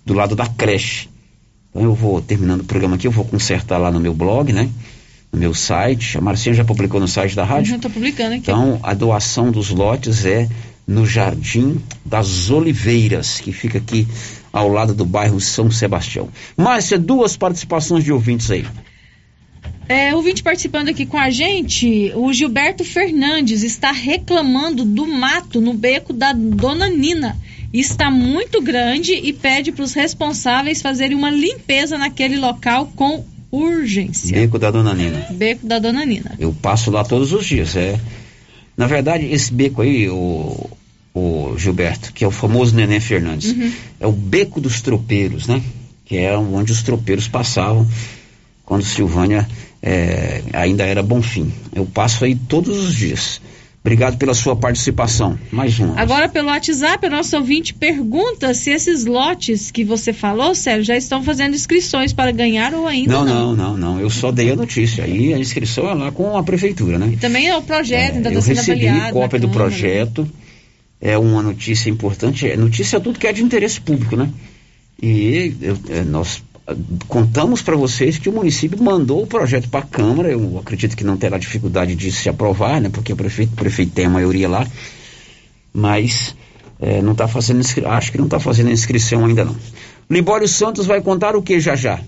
[0.03, 1.07] do lado da creche.
[1.70, 4.70] Então eu vou, terminando o programa aqui, eu vou consertar lá no meu blog, né?
[5.34, 6.17] No meu site.
[6.17, 7.75] A Marcinha já publicou no site da rádio.
[7.75, 8.43] Eu tô publicando aqui.
[8.43, 10.47] Então, a doação dos lotes é
[10.88, 14.07] no Jardim das Oliveiras, que fica aqui
[14.51, 16.29] ao lado do bairro São Sebastião.
[16.55, 18.65] Márcia, duas participações de ouvintes aí.
[19.88, 25.73] É, ouvinte participando aqui com a gente, o Gilberto Fernandes está reclamando do mato no
[25.73, 27.38] beco da Dona Nina.
[27.73, 33.25] Está muito grande e pede para os responsáveis fazerem uma limpeza naquele local com
[33.58, 34.36] urgência.
[34.36, 35.28] Beco da Dona Nina.
[35.32, 36.36] Beco da Dona Nina.
[36.39, 37.76] Eu passo lá todos os dias.
[37.76, 37.99] É.
[38.76, 40.70] Na verdade, esse beco aí, o,
[41.14, 43.72] o Gilberto, que é o famoso Neném Fernandes, Uhum.
[43.99, 45.62] é o beco dos tropeiros, né?
[46.06, 47.88] Que é onde os tropeiros passavam
[48.66, 49.47] quando Silvânia
[49.82, 51.51] é, ainda era Bonfim.
[51.74, 53.39] Eu passo aí todos os dias.
[53.86, 55.38] Obrigado pela sua participação.
[55.51, 55.99] Mais uma.
[55.99, 60.95] Agora, pelo WhatsApp, o nosso ouvinte pergunta se esses lotes que você falou, Sérgio, já
[60.95, 63.34] estão fazendo inscrições para ganhar ou ainda Não, não.
[63.53, 63.99] não, não, não.
[63.99, 65.03] Eu só dei a notícia.
[65.03, 67.09] Aí a inscrição é lá com a prefeitura, né?
[67.11, 69.13] E também é o projeto, ainda Eu está sendo recebi avaliado.
[69.13, 69.69] cópia na do Câmara.
[69.69, 70.31] projeto.
[71.01, 72.47] É uma notícia importante.
[72.49, 74.29] É notícia é tudo que é de interesse público, né?
[75.01, 76.41] E eu- é, nós
[77.07, 80.32] contamos para vocês que o município mandou o projeto para a Câmara.
[80.32, 82.89] Eu acredito que não terá dificuldade de se aprovar, né?
[82.89, 84.66] Porque o prefeito, o prefeito tem a maioria lá.
[85.74, 86.36] Mas
[86.80, 89.55] é, não está fazendo acho que não está fazendo inscrição ainda não.
[90.09, 91.99] Libório Santos vai contar o que já já?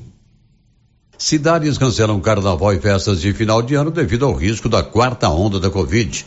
[1.18, 5.60] Cidades cancelam carnaval e festas de final de ano devido ao risco da quarta onda
[5.60, 6.26] da Covid.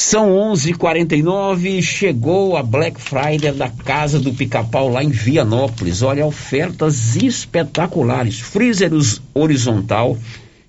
[0.00, 6.02] São 11:49 chegou a Black Friday da Casa do Pica-Pau lá em Vianópolis.
[6.02, 8.38] Olha, ofertas espetaculares.
[8.38, 10.16] Freezers horizontal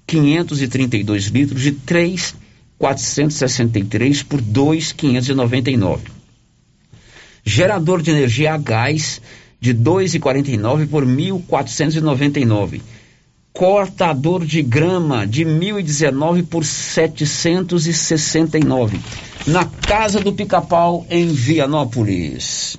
[0.08, 6.06] 532 litros de 3,463 por 2,599.
[7.46, 9.22] Gerador de energia a gás
[9.62, 12.82] de 2,49 por 1.499
[13.54, 19.00] cortador de grama de 1.019 por 769.
[19.48, 22.78] Na Casa do Pica-Pau, em Vianópolis.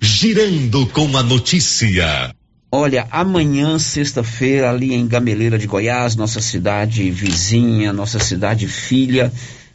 [0.00, 2.34] Girando com a notícia.
[2.70, 9.32] Olha, amanhã, sexta-feira, ali em Gameleira de Goiás, nossa cidade vizinha, nossa cidade filha,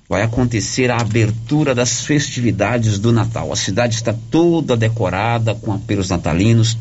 [0.09, 3.53] vai acontecer a abertura das festividades do Natal.
[3.53, 6.78] A cidade está toda decorada com apelos natalinos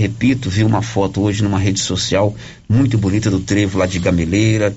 [0.00, 2.34] Repito, vi uma foto hoje numa rede social
[2.66, 4.74] muito bonita do trevo lá de Gameleira.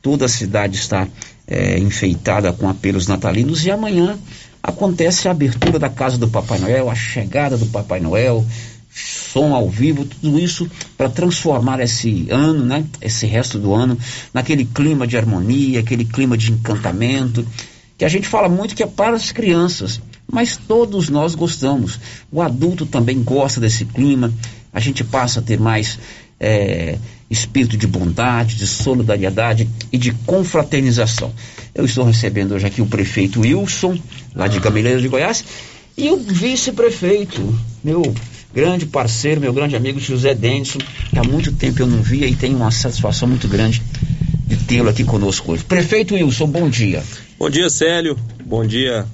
[0.00, 1.06] Toda a cidade está
[1.46, 4.18] é, enfeitada com apelos natalinos e amanhã
[4.62, 8.46] acontece a abertura da casa do Papai Noel, a chegada do Papai Noel,
[8.90, 13.98] som ao vivo, tudo isso para transformar esse ano, né, esse resto do ano,
[14.32, 17.46] naquele clima de harmonia, aquele clima de encantamento,
[17.98, 20.00] que a gente fala muito que é para as crianças
[20.30, 21.98] mas todos nós gostamos.
[22.30, 24.32] O adulto também gosta desse clima,
[24.72, 25.98] a gente passa a ter mais
[26.38, 26.98] é,
[27.30, 31.32] espírito de bondade, de solidariedade e de confraternização.
[31.74, 33.98] Eu estou recebendo hoje aqui o prefeito Wilson,
[34.34, 35.44] lá de Gameleira de Goiás,
[35.96, 38.14] e o vice-prefeito, meu
[38.54, 40.78] grande parceiro, meu grande amigo José Denison,
[41.10, 43.82] que há muito tempo eu não via e tenho uma satisfação muito grande
[44.46, 45.64] de tê-lo aqui conosco hoje.
[45.64, 47.02] Prefeito Wilson, bom dia.
[47.38, 48.16] Bom dia, Célio.
[48.44, 49.06] Bom dia,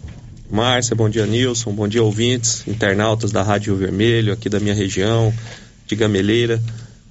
[0.53, 5.33] Márcia, bom dia Nilson, bom dia ouvintes, internautas da Rádio Vermelho, aqui da minha região,
[5.87, 6.63] de Gameleira.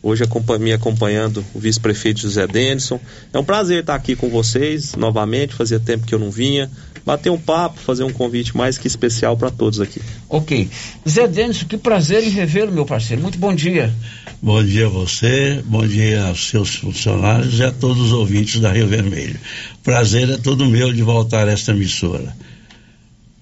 [0.04, 0.24] Hoje
[0.60, 3.00] me acompanhando o vice-prefeito José Denison.
[3.34, 6.70] É um prazer estar aqui com vocês novamente, fazia tempo que eu não vinha.
[7.04, 10.00] Bater um papo, fazer um convite mais que especial para todos aqui.
[10.30, 10.70] Ok.
[11.10, 13.24] Zé Denison, que prazer em revê-lo, meu parceiro.
[13.24, 13.92] Muito bom dia.
[14.40, 18.72] Bom dia a você, bom dia aos seus funcionários e a todos os ouvintes da
[18.72, 19.40] Rio Vermelho.
[19.82, 22.32] Prazer é todo meu de voltar a esta emissora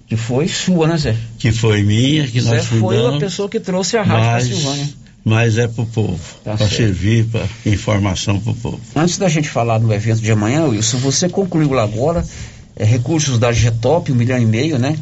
[0.10, 1.16] que foi sua, né, Zé?
[1.38, 2.95] Que foi minha, que Zé nós fundamos.
[2.95, 4.89] foi a pessoa que trouxe a rádio para Silvânia.
[5.24, 8.80] Mas é para o povo, tá para servir, para informação para o povo.
[8.95, 12.26] Antes da gente falar do evento de amanhã, Wilson, você concluiu lá agora
[12.76, 14.97] é, recursos da Getop, um milhão e meio, né?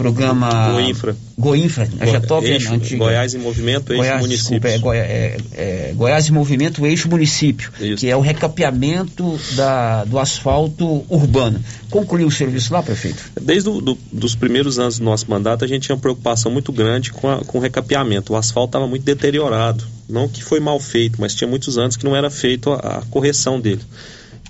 [0.00, 1.16] Programa Goinfra.
[1.38, 3.04] Goinfra, a Getop é antiga.
[3.04, 4.68] Goiás em Movimento, Eixo Goiás, Município.
[4.68, 7.96] É, Goi é, é, Goiás em Movimento, Eixo Município, Isso.
[7.96, 11.60] que é o recapeamento da, do asfalto urbano.
[11.90, 13.22] Concluiu o serviço lá, prefeito?
[13.40, 16.72] Desde do, do, os primeiros anos do nosso mandato, a gente tinha uma preocupação muito
[16.72, 18.32] grande com, a, com o recapeamento.
[18.32, 19.84] O asfalto estava muito deteriorado.
[20.08, 23.02] Não que foi mal feito, mas tinha muitos anos que não era feito a, a
[23.10, 23.82] correção dele.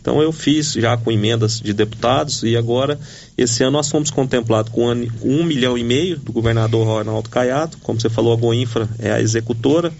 [0.01, 2.99] Então eu fiz já com emendas de deputados e agora
[3.37, 4.87] esse ano nós fomos contemplados com
[5.23, 9.21] um milhão e meio do governador Ronaldo Caiado, como você falou, a Goinfra é a
[9.21, 9.93] executora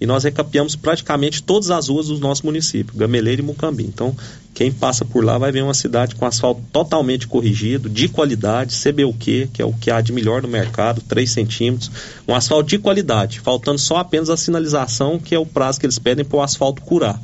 [0.00, 3.84] e nós recapeamos praticamente todas as ruas do nosso município, Gameleira e Mucambi.
[3.84, 4.14] Então,
[4.54, 9.48] quem passa por lá vai ver uma cidade com asfalto totalmente corrigido, de qualidade, CBUQ,
[9.52, 11.90] que é o que há de melhor no mercado, 3 centímetros,
[12.28, 15.98] um asfalto de qualidade, faltando só apenas a sinalização, que é o prazo que eles
[15.98, 17.20] pedem para o asfalto curar.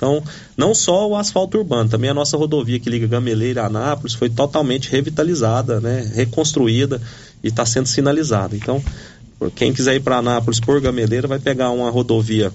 [0.00, 0.24] Então,
[0.56, 4.30] não só o asfalto urbano, também a nossa rodovia que liga Gameleira a Anápolis foi
[4.30, 6.98] totalmente revitalizada, né, reconstruída
[7.44, 8.56] e está sendo sinalizada.
[8.56, 8.82] Então,
[9.54, 12.50] quem quiser ir para Anápolis por Gameleira vai pegar uma rodovia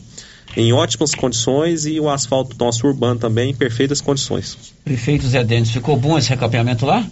[0.57, 4.57] em ótimas condições e o asfalto nosso urbano também em perfeitas condições.
[4.83, 7.05] Prefeito Zé Dentes, ficou bom esse recapeamento lá?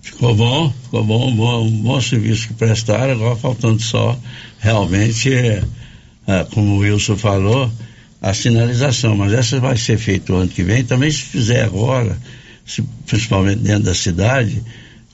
[0.00, 4.16] Ficou bom, ficou bom, bom, bom serviço que prestaram, agora faltando só
[4.60, 5.64] realmente, é,
[6.28, 7.68] é, como o Wilson falou,
[8.20, 10.84] a sinalização, mas essa vai ser feita o ano que vem.
[10.84, 12.18] Também se fizer agora,
[12.66, 14.62] se, principalmente dentro da cidade,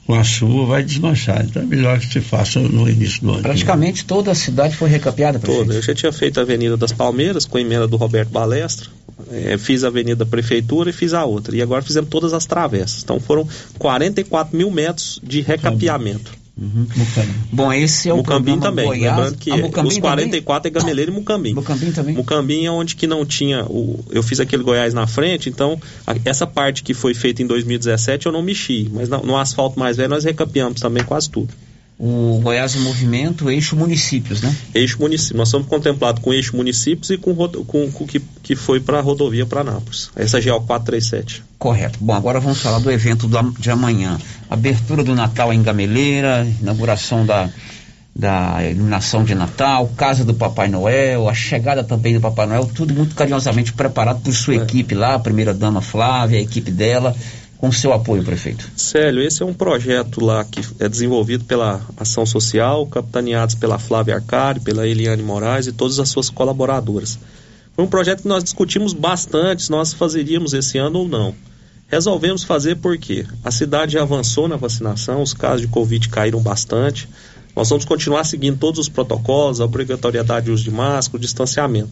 [0.05, 1.45] com a chuva vai desmanchar.
[1.45, 3.41] Então é melhor que se faça no início do ano.
[3.41, 5.73] Praticamente toda a cidade foi recapeada, Toda.
[5.73, 8.89] Eu já tinha feito a Avenida das Palmeiras com a emenda do Roberto Balestra.
[9.31, 11.55] É, fiz a Avenida da Prefeitura e fiz a outra.
[11.55, 13.03] E agora fizemos todas as travessas.
[13.03, 13.47] Então foram
[13.77, 16.31] 44 mil metros de recapeamento.
[16.59, 16.87] Uhum.
[17.51, 18.85] Bom, esse é o Mucambim também.
[18.85, 19.15] Goiás.
[19.15, 20.77] Lembrando que Mucambim os 44 também?
[20.77, 21.53] é Gameleiro e Mucambim.
[21.53, 22.15] Mucambim também.
[22.15, 23.63] Mucambim é onde que não tinha.
[23.65, 27.47] O, eu fiz aquele Goiás na frente, então a, essa parte que foi feita em
[27.47, 28.89] 2017 eu não mexi.
[28.91, 31.53] Mas no, no asfalto mais velho nós recapeamos também quase tudo
[31.99, 34.55] o Goiás em Movimento, eixo municípios, né?
[34.73, 35.37] Eixo município.
[35.37, 39.01] Nós somos contemplados com eixo municípios e com, com, com que, que foi para a
[39.01, 40.11] rodovia para Anápolis.
[40.15, 41.43] Essa é o 437.
[41.57, 41.97] Correto.
[41.99, 44.19] Bom, agora vamos falar do evento do, de amanhã.
[44.47, 47.49] Abertura do Natal em Gameleira, inauguração da,
[48.15, 52.93] da iluminação de Natal, casa do Papai Noel, a chegada também do Papai Noel, tudo
[52.93, 54.57] muito carinhosamente preparado por sua é.
[54.57, 57.15] equipe lá, a primeira dama Flávia, a equipe dela
[57.57, 58.69] com seu apoio, prefeito?
[58.75, 64.15] Célio, esse é um projeto lá que é desenvolvido pela Ação Social, capitaneados pela Flávia
[64.15, 67.17] Arcari, pela Eliane Moraes e todas as suas colaboradoras.
[67.75, 71.35] Foi um projeto que nós discutimos bastante se nós fazeríamos esse ano ou não.
[71.87, 77.07] Resolvemos fazer porque a cidade avançou na vacinação, os casos de Covid caíram bastante.
[77.57, 81.89] Nós vamos continuar seguindo todos os protocolos, a obrigatoriedade de uso de máscara, o distanciamento.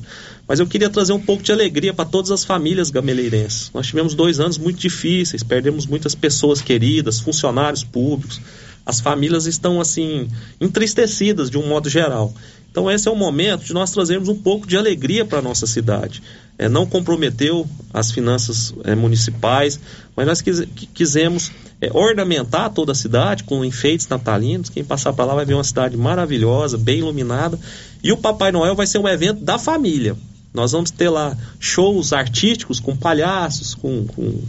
[0.47, 3.71] Mas eu queria trazer um pouco de alegria para todas as famílias gameleirenses.
[3.73, 8.39] Nós tivemos dois anos muito difíceis, perdemos muitas pessoas queridas, funcionários públicos.
[8.85, 10.29] As famílias estão, assim,
[10.61, 12.33] entristecidas de um modo geral.
[12.69, 15.65] Então, esse é o momento de nós trazermos um pouco de alegria para a nossa
[15.65, 16.21] cidade.
[16.57, 19.79] É, não comprometeu as finanças é, municipais,
[20.13, 20.61] mas nós quis,
[20.93, 24.69] quisemos é, ornamentar toda a cidade com enfeites natalinos.
[24.69, 27.57] Quem passar para lá vai ver uma cidade maravilhosa, bem iluminada.
[28.03, 30.17] E o Papai Noel vai ser um evento da família.
[30.55, 34.41] Nós vamos ter lá shows artísticos com palhaços, com, com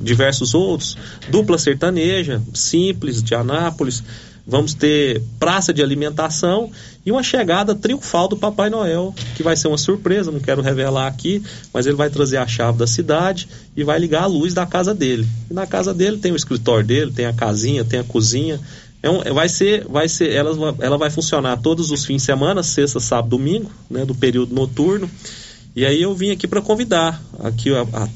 [0.00, 0.96] diversos outros,
[1.30, 4.02] dupla sertaneja, simples, de Anápolis.
[4.44, 6.68] Vamos ter praça de alimentação
[7.06, 11.06] e uma chegada triunfal do Papai Noel, que vai ser uma surpresa, não quero revelar
[11.06, 11.40] aqui,
[11.72, 14.92] mas ele vai trazer a chave da cidade e vai ligar a luz da casa
[14.92, 15.28] dele.
[15.48, 18.58] E na casa dele tem o escritório dele, tem a casinha, tem a cozinha.
[19.00, 22.64] É um, vai ser, vai ser, ela, ela vai funcionar todos os fins de semana,
[22.64, 25.08] sexta, sábado, domingo, né, do período noturno.
[25.74, 28.08] E aí eu vim aqui para convidar aqui a, a,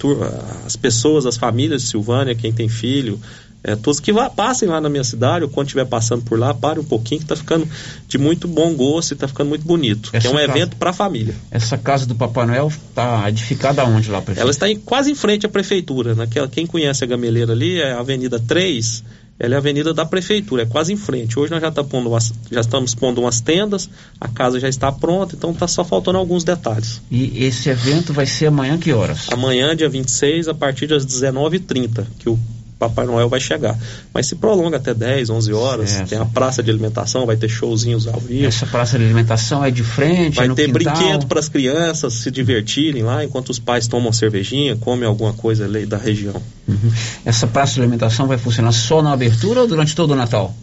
[0.67, 3.19] as pessoas, as famílias de Silvânia, quem tem filho,
[3.67, 6.55] é, todos que vá, passem lá na minha cidade, ou quando estiver passando por lá,
[6.55, 7.69] pare um pouquinho, que está ficando
[8.07, 10.11] de muito bom gosto e está ficando muito bonito.
[10.13, 11.35] É um casa, evento para a família.
[11.51, 14.41] Essa casa do Papai Noel está edificada onde lá, prefeito?
[14.41, 16.15] Ela está em, quase em frente à prefeitura.
[16.15, 19.03] Naquela, quem conhece a gameleira ali, é a Avenida 3,
[19.39, 21.39] ela é a avenida da prefeitura, é quase em frente.
[21.39, 23.89] Hoje nós já, tá pondo umas, já estamos pondo umas tendas,
[24.21, 27.03] a casa já está pronta, então está só faltando alguns detalhes.
[27.11, 29.27] E esse evento vai ser amanhã que horas?
[29.31, 32.39] Amanhã, dia 26, a partir das 19h30, que o
[32.79, 33.79] Papai Noel vai chegar.
[34.13, 36.09] Mas se prolonga até 10, 11 horas, certo.
[36.11, 38.45] tem a praça de alimentação, vai ter showzinhos ao vivo.
[38.45, 40.95] Essa praça de alimentação é de frente, Vai é ter quintal.
[40.95, 45.65] brinquedo para as crianças se divertirem lá, enquanto os pais tomam cervejinha, comem alguma coisa
[45.65, 46.41] ali da região.
[46.69, 46.93] Uhum.
[47.25, 50.55] Essa praça de alimentação vai funcionar só na abertura ou durante todo o Natal?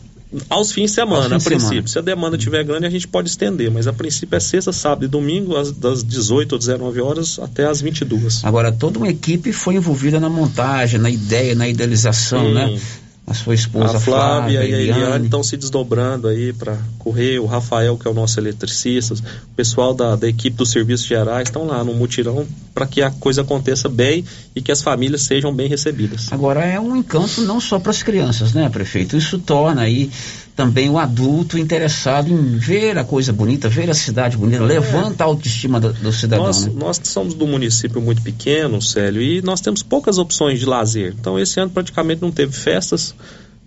[0.50, 1.60] Aos fins de semana, a princípio.
[1.70, 1.88] Semana.
[1.88, 5.06] Se a demanda estiver grande, a gente pode estender, mas a princípio é sexta, sábado
[5.06, 8.44] e domingo, das 18 ou 19 horas até as 22.
[8.44, 12.54] Agora, toda uma equipe foi envolvida na montagem, na ideia, na idealização, Sim.
[12.54, 12.80] né?
[13.26, 17.40] A sua esposa a Flávia, Flávia e a Eliane estão se desdobrando aí para correr,
[17.40, 21.48] o Rafael, que é o nosso eletricista, o pessoal da, da equipe dos serviços gerais
[21.48, 25.54] estão lá no mutirão para que a coisa aconteça bem e que as famílias sejam
[25.54, 26.32] bem recebidas.
[26.32, 29.16] Agora é um encanto não só para as crianças, né, prefeito?
[29.16, 30.12] Isso torna aí
[30.56, 34.68] também o adulto interessado em ver a coisa bonita, ver a cidade bonita, é.
[34.68, 36.46] levanta a autoestima do, do cidadão.
[36.46, 36.74] Nós, né?
[36.76, 41.16] nós somos do município muito pequeno, Célio, e nós temos poucas opções de lazer.
[41.20, 43.16] Então, esse ano praticamente não teve festas,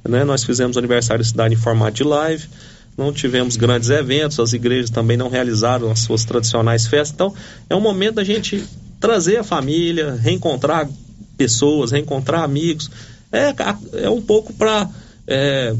[0.09, 0.23] né?
[0.25, 2.47] Nós fizemos aniversário da cidade em formato de live,
[2.97, 7.13] não tivemos grandes eventos, as igrejas também não realizaram as suas tradicionais festas.
[7.13, 7.35] Então,
[7.69, 8.65] é um momento da gente
[9.01, 10.89] trazer a família, reencontrar
[11.37, 12.89] pessoas, reencontrar amigos.
[13.33, 13.53] É,
[14.05, 14.89] é um pouco para
[15.27, 15.75] é,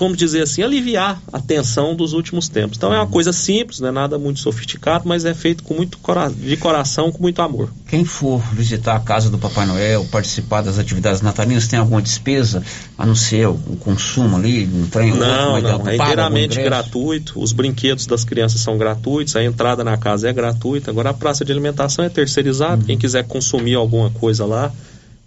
[0.00, 2.78] como dizer assim, aliviar a tensão dos últimos tempos.
[2.78, 5.98] Então é uma coisa simples, não é nada muito sofisticado, mas é feito com muito
[5.98, 7.70] cora de coração, com muito amor.
[7.86, 12.62] Quem for visitar a casa do Papai Noel, participar das atividades natalinas, tem alguma despesa
[12.96, 17.38] a não ser o consumo ali, um trem Não, outro, não, é inteiramente gratuito.
[17.38, 20.90] Os brinquedos das crianças são gratuitos, a entrada na casa é gratuita.
[20.90, 22.76] Agora a praça de alimentação é terceirizada.
[22.76, 22.86] Uhum.
[22.86, 24.72] Quem quiser consumir alguma coisa lá,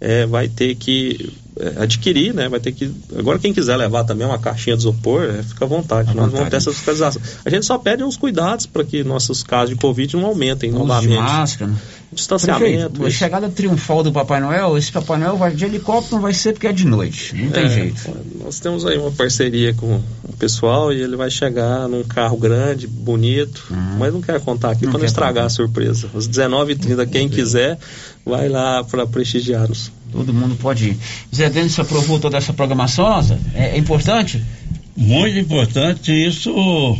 [0.00, 2.48] é, vai ter que é, adquirir, né?
[2.48, 2.92] Vai ter que.
[3.16, 6.10] Agora, quem quiser levar também uma caixinha de isopor, é, fica à vontade.
[6.10, 6.36] À Nós vontade.
[6.36, 7.22] vamos ter essa fiscalização.
[7.44, 10.78] A gente só pede uns cuidados para que nossos casos de Covid não aumentem Uso
[10.80, 11.10] novamente.
[11.10, 11.70] De máscara.
[11.70, 11.78] Né?
[12.14, 12.90] Distanciamento.
[12.90, 16.32] Prefeito, a chegada triunfal do Papai Noel, esse Papai Noel vai de helicóptero, não vai
[16.32, 17.34] ser porque é de noite.
[17.34, 18.02] Não tem é, jeito.
[18.42, 22.86] Nós temos aí uma parceria com o pessoal e ele vai chegar num carro grande,
[22.86, 23.96] bonito, uhum.
[23.98, 26.08] mas não quero contar aqui para não estragar a surpresa.
[26.14, 27.78] Às 19h30, quem quiser,
[28.24, 29.90] vai lá para prestigiar-nos.
[30.10, 30.98] Todo mundo pode ir.
[31.34, 33.38] Zé Denis aprovou toda essa programação nossa?
[33.54, 34.42] É, é importante?
[34.96, 36.12] Muito importante.
[36.12, 36.96] Isso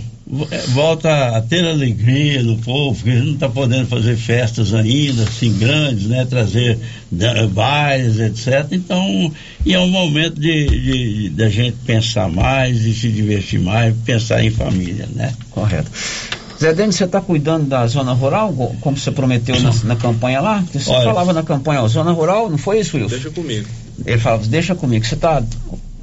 [0.51, 4.72] é, volta a ter alegria do povo, porque a gente não está podendo fazer festas
[4.72, 6.25] ainda, assim, grandes, né?
[6.25, 6.79] Trazer
[7.53, 8.66] bailes, etc.
[8.72, 9.33] Então,
[9.64, 13.95] e é um momento de, de, de, a gente pensar mais, de se divertir mais,
[14.05, 15.33] pensar em família, né?
[15.51, 15.91] Correto.
[16.61, 20.65] Zé Denis, você está cuidando da zona rural, como você prometeu na, na campanha lá?
[20.73, 23.15] Você Olha, falava na campanha, ó, zona rural, não foi isso, Wilson?
[23.15, 23.69] Deixa comigo.
[24.05, 25.43] Ele falava, deixa comigo, você está...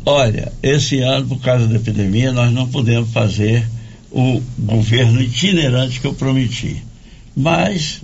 [0.06, 3.68] Olha, esse ano, por causa da epidemia, nós não podemos fazer
[4.12, 6.84] o governo itinerante que eu prometi.
[7.36, 8.02] Mas,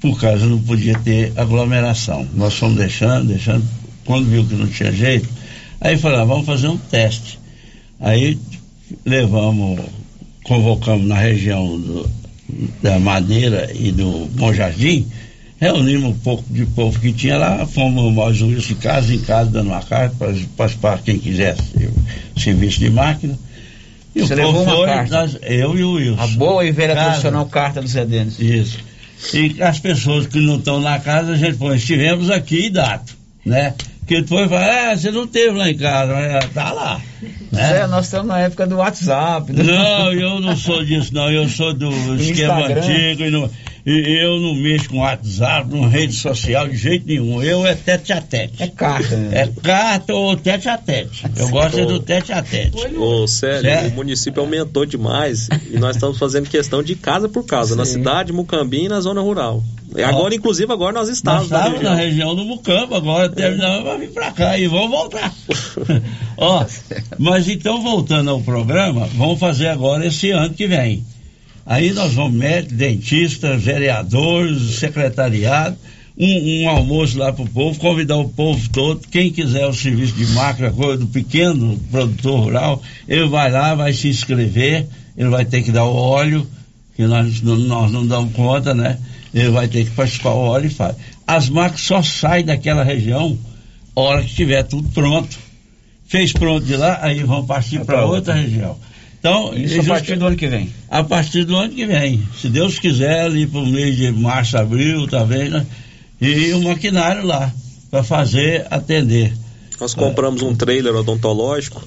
[0.00, 2.26] por causa não podia ter aglomeração.
[2.34, 3.64] Nós fomos deixando, deixando,
[4.04, 5.28] quando viu que não tinha jeito,
[5.80, 7.38] aí falou, ah, vamos fazer um teste.
[8.00, 8.38] Aí
[9.04, 9.80] levamos,
[10.46, 12.08] convocamos na região do,
[12.80, 15.06] da Madeira e do Bom Jardim,
[15.60, 19.68] reunimos um pouco de povo que tinha lá, fomos nós de casa em casa dando
[19.68, 20.14] uma carta
[20.56, 21.62] para, para quem quisesse
[22.36, 23.36] serviço de máquina.
[24.14, 25.38] E Você levou uma foi, carta?
[25.42, 26.22] Eu e o Wilson.
[26.22, 28.38] A boa e velha casa, tradicional carta do Zé Denis.
[28.38, 28.78] Isso.
[29.34, 33.12] E as pessoas que não estão na casa, a gente põe, estivemos aqui e dado,
[33.44, 33.74] né?
[34.06, 37.00] Que depois fala, é, você não teve lá em casa, mas tá lá.
[37.50, 37.80] Né?
[37.80, 39.52] É, nós estamos na época do WhatsApp.
[39.52, 39.64] Do...
[39.64, 41.30] Não, eu não sou disso, não.
[41.30, 43.50] Eu sou do esquema antigo e não.
[43.86, 47.40] E eu não mexo com WhatsApp, com rede social de jeito nenhum.
[47.40, 48.60] Eu é tete a tete.
[48.60, 49.14] É carta?
[49.30, 51.24] É carta ou tete a tete.
[51.36, 52.76] Eu gosto é do tete a tete.
[52.96, 57.74] Ô, Célio, o município aumentou demais e nós estamos fazendo questão de casa por casa,
[57.74, 57.78] Sim.
[57.78, 59.62] na cidade, Mucambi e na zona rural.
[59.94, 61.82] E agora, inclusive, agora nós estamos nós na, região.
[61.92, 65.32] na região do Mucambo, agora terminamos, vai vir pra cá e vamos voltar.
[66.36, 66.66] Ó,
[67.18, 71.04] mas então, voltando ao programa, vamos fazer agora esse ano que vem.
[71.66, 75.76] Aí nós vamos médico, dentista, vereadores, secretariado,
[76.16, 80.14] um, um, almoço lá para o povo, convidar o povo todo, quem quiser o serviço
[80.14, 84.86] de máquina, coisa do pequeno produtor rural, ele vai lá, vai se inscrever,
[85.16, 86.46] ele vai ter que dar o óleo,
[86.94, 88.98] que nós, nós não damos conta, né?
[89.34, 90.96] Ele vai ter que participar o óleo e faz.
[91.26, 93.36] As máquinas só saem daquela região
[93.96, 95.36] hora que tiver tudo pronto.
[96.06, 98.78] Fez pronto de lá, aí vão partir para outra região.
[99.26, 100.72] Então, isso a partir do ano que vem?
[100.88, 102.22] A partir do ano que vem.
[102.40, 105.66] Se Deus quiser, ali para o mês de março, abril, talvez, né?
[106.20, 107.52] E o maquinário lá,
[107.90, 109.32] para fazer, atender.
[109.80, 111.86] Nós compramos um trailer odontológico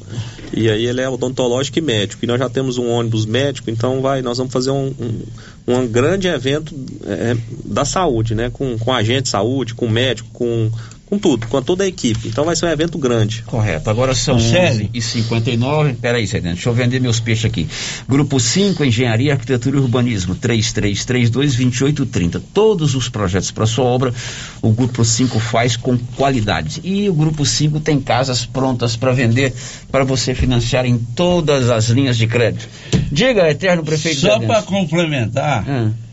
[0.53, 2.25] e aí ele é odontológico e médico.
[2.25, 5.87] E nós já temos um ônibus médico, então vai, nós vamos fazer um, um, um
[5.87, 6.75] grande evento
[7.05, 8.49] é, da saúde, né?
[8.51, 10.69] Com, com agente de saúde, com médico, com
[11.09, 12.27] com tudo, com toda a equipe.
[12.27, 13.43] Então vai ser um evento grande.
[13.43, 13.89] Correto.
[13.89, 17.67] Agora são 11 e 59 Peraí, Zé, deixa eu vender meus peixes aqui.
[18.07, 22.41] Grupo 5, Engenharia, Arquitetura e Urbanismo, 3332-2830.
[22.53, 24.13] Todos os projetos para sua obra,
[24.61, 26.79] o Grupo 5 faz com qualidade.
[26.83, 29.53] E o Grupo 5 tem casas prontas para vender,
[29.91, 32.67] para você financiar em todas as linhas de crédito.
[33.11, 35.67] Diga, Eterno Prefeito Só para complementar.
[35.67, 36.08] Hum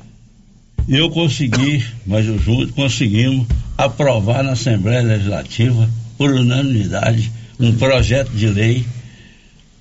[0.88, 8.46] eu consegui, mas o junto conseguimos aprovar na Assembleia Legislativa, por unanimidade, um projeto de
[8.46, 8.84] lei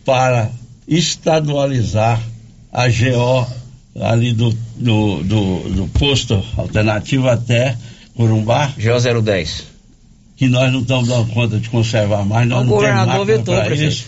[0.04, 0.50] para
[0.88, 2.22] estadualizar
[2.72, 3.48] a GO
[4.02, 7.78] ali do, do, do, do posto alternativo até
[8.16, 8.74] Corumbá.
[8.78, 9.76] GO 010.
[10.36, 13.56] Que nós não estamos dando conta de conservar mais, nós o não temos máquina vetou,
[13.56, 14.06] para isso.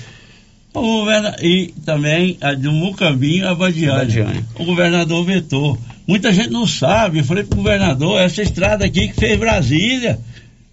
[0.79, 1.05] O.
[1.41, 4.45] E também a do Mucambinho a Badiane.
[4.55, 5.77] O governador vetou.
[6.07, 7.19] Muita gente não sabe.
[7.19, 10.19] Eu falei pro governador, essa estrada aqui que fez Brasília,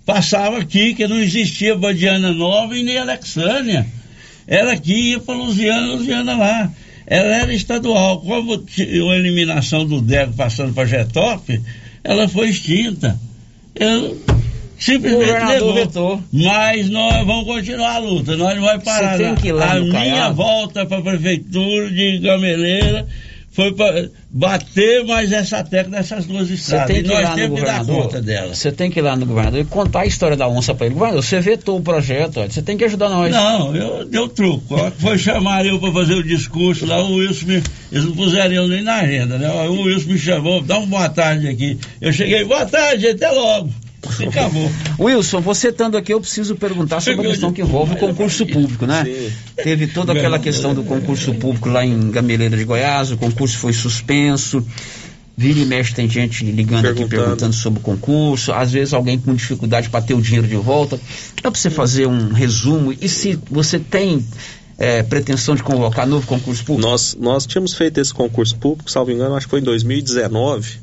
[0.07, 3.87] passava aqui, que não existia Badiana Nova e nem Alexânia.
[4.47, 6.71] Era aqui, ia para Luziana, Luziana lá.
[7.07, 8.21] Ela era estadual.
[8.21, 11.61] Como a eliminação do DECO passando para Getop,
[12.03, 13.19] ela foi extinta.
[13.75, 14.21] Eu
[14.79, 15.75] simplesmente levou.
[15.75, 16.23] Vetou.
[16.33, 19.17] Mas nós vamos continuar a luta, nós não vamos parar.
[19.17, 20.35] Você tem que ir lá a minha Caiado.
[20.35, 23.07] volta para a prefeitura de Gameleira
[23.55, 26.89] foi para bater mais essa tecla nessas duas estradas.
[26.89, 28.11] Você tem que ir lá no governador.
[28.49, 30.95] Você tem que ir lá no governador e contar a história da onça para ele.
[30.97, 33.31] Governador, você vetou o projeto, você tem que ajudar nós.
[33.31, 34.77] Não, eu deu truco.
[34.99, 37.63] Foi chamar eu para fazer o discurso lá, o Wilson me.
[37.93, 39.49] Eles não puseram nem na agenda, né?
[39.69, 41.79] O Wilson me chamou, dá uma boa tarde aqui.
[42.01, 43.71] Eu cheguei, boa tarde, até logo.
[44.29, 44.71] Acabou.
[44.99, 48.87] Wilson, você estando aqui, eu preciso perguntar sobre a questão que envolve o concurso público,
[48.87, 49.05] né?
[49.57, 53.73] Teve toda aquela questão do concurso público lá em Gameleira de Goiás, o concurso foi
[53.73, 54.65] suspenso.
[55.37, 58.53] Vira e mexe, tem gente ligando aqui perguntando sobre o concurso.
[58.53, 60.97] Às vezes alguém com dificuldade para ter o dinheiro de volta.
[61.43, 62.93] Dá para você fazer um resumo?
[62.93, 64.25] E se você tem
[64.79, 66.89] é, pretensão de convocar novo concurso público?
[66.89, 70.79] Nós, nós tínhamos feito esse concurso público, salvo engano, acho que foi em 2019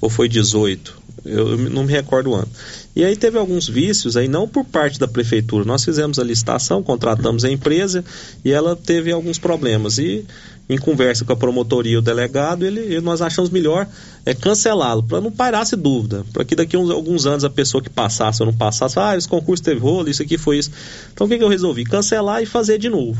[0.00, 2.48] ou foi 18 eu não me recordo o ano.
[2.96, 5.64] E aí teve alguns vícios aí, não por parte da prefeitura.
[5.64, 8.04] Nós fizemos a licitação, contratamos a empresa
[8.44, 9.98] e ela teve alguns problemas.
[9.98, 10.24] E
[10.68, 13.88] em conversa com a promotoria e o delegado, ele, nós achamos melhor
[14.26, 17.82] é, cancelá-lo, para não parasse dúvida, para que daqui a uns, alguns anos a pessoa
[17.82, 20.70] que passasse ou não passasse, ah, esse concurso teve rolo, isso aqui foi isso.
[21.12, 21.84] Então o que, que eu resolvi?
[21.84, 23.18] Cancelar e fazer de novo.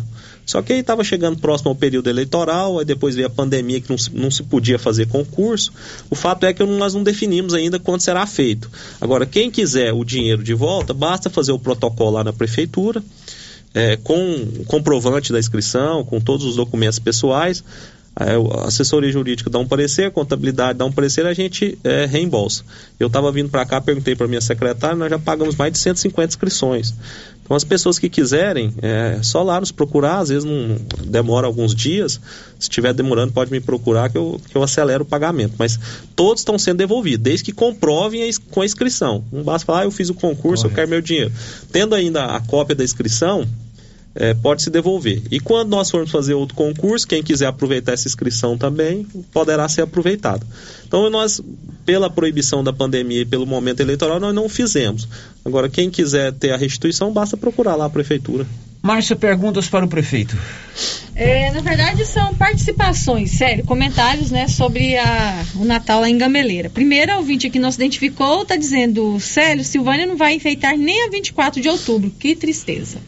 [0.48, 3.90] Só que aí estava chegando próximo ao período eleitoral, aí depois veio a pandemia que
[3.90, 5.70] não se, não se podia fazer concurso.
[6.08, 8.70] O fato é que nós não definimos ainda quando será feito.
[8.98, 13.02] Agora, quem quiser o dinheiro de volta, basta fazer o protocolo lá na prefeitura,
[13.74, 17.62] é, com comprovante da inscrição, com todos os documentos pessoais.
[18.16, 22.64] A assessoria jurídica dá um parecer, a contabilidade dá um parecer, a gente é, reembolsa.
[22.98, 26.32] Eu estava vindo para cá, perguntei para minha secretária, nós já pagamos mais de 150
[26.32, 26.94] inscrições.
[27.48, 30.76] Então as pessoas que quiserem, é só lá nos procurar, às vezes não
[31.06, 32.20] demora alguns dias.
[32.58, 35.54] Se estiver demorando, pode me procurar que eu, que eu acelero o pagamento.
[35.58, 35.80] Mas
[36.14, 39.24] todos estão sendo devolvidos, desde que comprovem a, com a inscrição.
[39.32, 40.66] Não basta falar, ah, eu fiz o concurso, Correto.
[40.66, 41.32] eu quero meu dinheiro.
[41.72, 43.48] Tendo ainda a cópia da inscrição,
[44.18, 45.22] é, pode se devolver.
[45.30, 49.82] E quando nós formos fazer outro concurso, quem quiser aproveitar essa inscrição também poderá ser
[49.82, 50.44] aproveitado.
[50.86, 51.40] Então nós,
[51.86, 55.08] pela proibição da pandemia e pelo momento eleitoral, nós não fizemos.
[55.44, 58.44] Agora, quem quiser ter a restituição, basta procurar lá a prefeitura.
[58.82, 60.36] Márcia, perguntas para o prefeito.
[61.14, 66.70] É, na verdade, são participações, sério, comentários né, sobre a, o Natal lá em Gameleira.
[66.70, 71.06] Primeiro, o ouvinte aqui não se identificou, está dizendo: Célio, Silvânia não vai enfeitar nem
[71.06, 72.10] a 24 de outubro.
[72.18, 72.98] Que tristeza.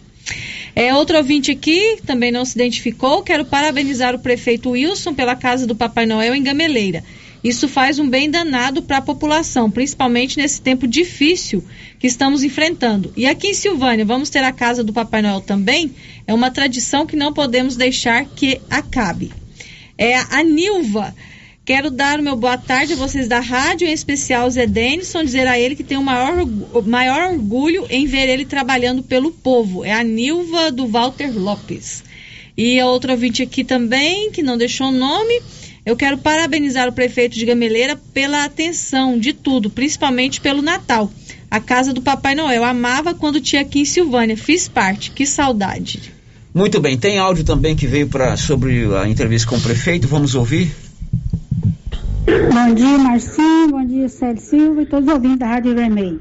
[0.75, 5.67] É, outro ouvinte aqui, também não se identificou, quero parabenizar o prefeito Wilson pela casa
[5.67, 7.03] do Papai Noel em Gameleira.
[7.43, 11.65] Isso faz um bem danado para a população, principalmente nesse tempo difícil
[11.99, 13.13] que estamos enfrentando.
[13.17, 15.95] E aqui em Silvânia, vamos ter a casa do Papai Noel também?
[16.27, 19.33] É uma tradição que não podemos deixar que acabe.
[19.97, 21.15] É a Nilva
[21.71, 25.23] Quero dar o meu boa tarde a vocês da rádio, em especial o Zé Denison,
[25.23, 26.45] dizer a ele que tenho o maior,
[26.85, 29.85] maior orgulho em ver ele trabalhando pelo povo.
[29.85, 32.03] É a Nilva do Walter Lopes.
[32.57, 35.41] E a outra ouvinte aqui também, que não deixou o nome.
[35.87, 41.09] Eu quero parabenizar o prefeito de Gameleira pela atenção de tudo, principalmente pelo Natal.
[41.49, 42.65] A casa do Papai Noel.
[42.65, 44.37] Amava quando tinha aqui em Silvânia.
[44.37, 45.13] Fiz parte.
[45.13, 46.13] Que saudade.
[46.53, 46.99] Muito bem.
[46.99, 50.09] Tem áudio também que veio para sobre a entrevista com o prefeito.
[50.09, 50.90] Vamos ouvir?
[52.31, 53.71] Bom dia, Marcinho.
[53.73, 56.21] Bom dia, Célio Silva e todos os ouvintes da Rádio Vermelho.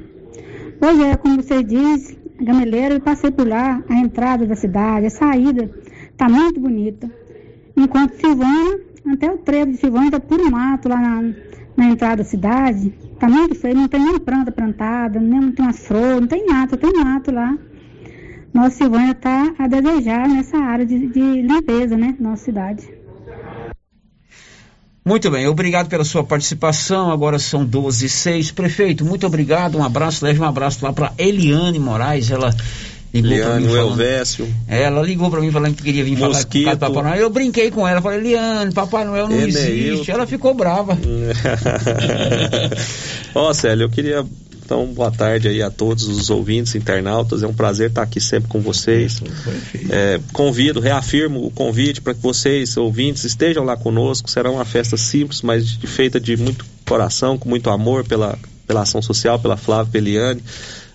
[0.80, 5.10] Pois é, como você diz, Gameleira, eu passei por lá, a entrada da cidade, a
[5.12, 5.70] saída,
[6.18, 7.08] tá muito bonita.
[7.78, 11.32] Enquanto Silvânia, até o trevo de Silvânia tá puro mato lá na,
[11.78, 12.92] na entrada da cidade.
[13.20, 16.44] Tá muito feio, não tem nem planta plantada, nem não tem umas flores, não tem
[16.44, 17.56] nada, tem mato lá.
[18.52, 22.99] Nossa Silvânia tá a desejar nessa área de, de limpeza, né, nossa cidade.
[25.04, 27.12] Muito bem, obrigado pela sua participação.
[27.12, 28.52] Agora são 12 e 6.
[28.52, 29.78] Prefeito, muito obrigado.
[29.78, 32.30] Um abraço, leve um abraço lá para Eliane Moraes.
[32.30, 32.54] Ela
[33.14, 33.74] ligou Eliane, mim.
[33.74, 34.54] Falando, Elvésio.
[34.68, 36.66] Ela ligou para mim falando que queria vir Mosquito.
[36.66, 37.22] falar com o Papai Noel.
[37.22, 40.12] Eu brinquei com ela, falei, Eliane, Papai Noel não existe.
[40.12, 40.98] Ela ficou brava.
[43.34, 44.26] Ó, oh, Célio, eu queria
[44.70, 47.42] então, boa tarde aí a todos os ouvintes, internautas.
[47.42, 49.20] É um prazer estar aqui sempre com vocês.
[49.90, 54.30] É, convido, reafirmo o convite para que vocês, ouvintes, estejam lá conosco.
[54.30, 59.02] Será uma festa simples, mas feita de muito coração, com muito amor pela, pela ação
[59.02, 60.44] social, pela Flávia Peliane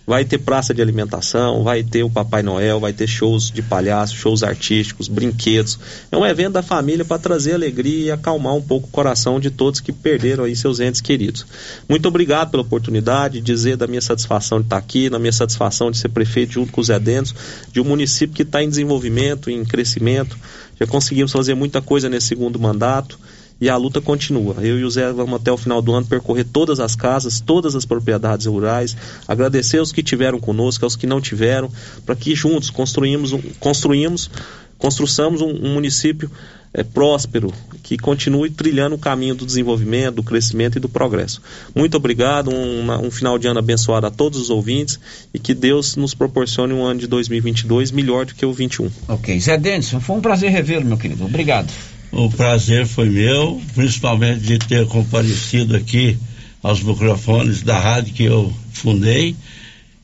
[0.07, 4.15] vai ter praça de alimentação, vai ter o Papai Noel, vai ter shows de palhaço,
[4.15, 5.79] shows artísticos, brinquedos.
[6.13, 9.51] É um evento da família para trazer alegria e acalmar um pouco o coração de
[9.51, 11.47] todos que perderam aí seus entes queridos.
[11.89, 15.97] Muito obrigado pela oportunidade, dizer da minha satisfação de estar aqui, da minha satisfação de
[15.97, 17.35] ser prefeito junto com os Edentos,
[17.73, 20.37] de um município que está em desenvolvimento, em crescimento.
[20.79, 23.19] Já conseguimos fazer muita coisa nesse segundo mandato
[23.61, 24.57] e a luta continua.
[24.61, 27.75] Eu e o Zé vamos até o final do ano percorrer todas as casas, todas
[27.75, 28.97] as propriedades rurais,
[29.27, 31.71] agradecer aos que tiveram conosco, aos que não tiveram,
[32.05, 34.31] para que juntos construímos, construímos,
[34.79, 36.31] construçamos um, um município
[36.75, 37.53] é, próspero,
[37.85, 41.41] que continue trilhando o caminho do desenvolvimento, do crescimento e do progresso.
[41.73, 44.99] Muito obrigado, um, um, final de ano abençoado a todos os ouvintes
[45.33, 48.91] e que Deus nos proporcione um ano de 2022 melhor do que o 21.
[49.09, 51.25] Ok, Zé Denison, foi um prazer revê-lo, meu querido.
[51.25, 51.73] Obrigado.
[52.17, 56.17] O prazer foi meu, principalmente de ter comparecido aqui
[56.63, 59.35] aos microfones da rádio que eu fundei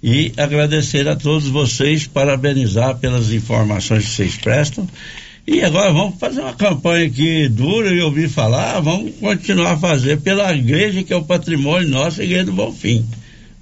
[0.02, 4.88] e agradecer a todos vocês, parabenizar pelas informações que vocês prestam.
[5.46, 10.20] E agora vamos fazer uma campanha aqui dura e ouvir falar, vamos continuar a fazer
[10.20, 13.06] pela igreja que é o patrimônio nosso, a igreja do Bonfim.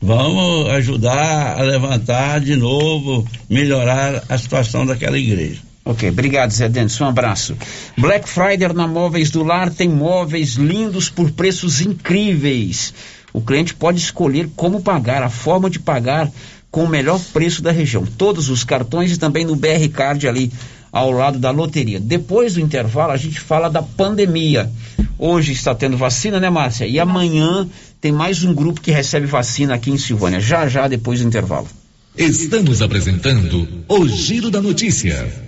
[0.01, 5.68] Vamos ajudar a levantar de novo, melhorar a situação daquela igreja.
[5.89, 7.57] Ok, obrigado Zé Denison, um abraço.
[7.97, 12.93] Black Friday na Móveis do Lar tem móveis lindos por preços incríveis.
[13.33, 16.31] O cliente pode escolher como pagar, a forma de pagar
[16.71, 18.05] com o melhor preço da região.
[18.05, 20.53] Todos os cartões e também no BR Card ali
[20.93, 21.99] ao lado da loteria.
[21.99, 24.71] Depois do intervalo a gente fala da pandemia.
[25.19, 26.87] Hoje está tendo vacina, né, Márcia?
[26.87, 27.67] E amanhã
[27.99, 30.39] tem mais um grupo que recebe vacina aqui em Silvânia.
[30.39, 31.67] Já já depois do intervalo.
[32.15, 35.48] Estamos apresentando o Giro da Notícia.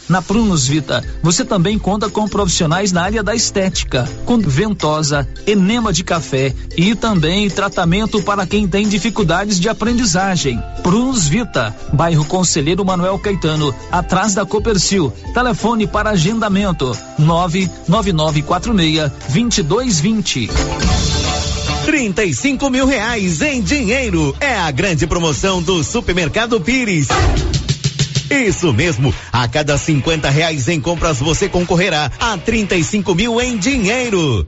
[0.11, 5.93] Na Prunus Vita, você também conta com profissionais na área da estética, com ventosa, enema
[5.93, 10.61] de café e também tratamento para quem tem dificuldades de aprendizagem.
[10.83, 15.13] Prunus Vita, bairro Conselheiro Manuel Caetano, atrás da Copercil.
[15.33, 20.49] Telefone para agendamento: 99946 2220.
[21.85, 27.07] 35 mil reais em dinheiro é a grande promoção do Supermercado Pires.
[28.31, 34.47] Isso mesmo, a cada 50 reais em compras você concorrerá a 35 mil em dinheiro.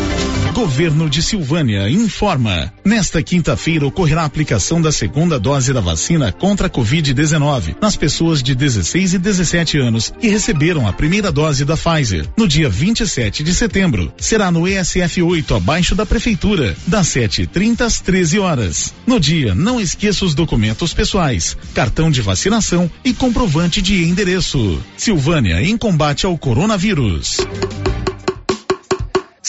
[0.51, 2.73] Governo de Silvânia informa.
[2.83, 8.43] Nesta quinta-feira ocorrerá a aplicação da segunda dose da vacina contra a Covid-19 nas pessoas
[8.43, 12.27] de 16 e 17 anos que receberam a primeira dose da Pfizer.
[12.37, 17.99] No dia 27 de setembro, será no ESF 8, abaixo da Prefeitura, das 7h30 às
[18.01, 18.93] 13 horas.
[19.07, 24.81] No dia, não esqueça os documentos pessoais, cartão de vacinação e comprovante de endereço.
[24.97, 27.37] Silvânia em combate ao coronavírus.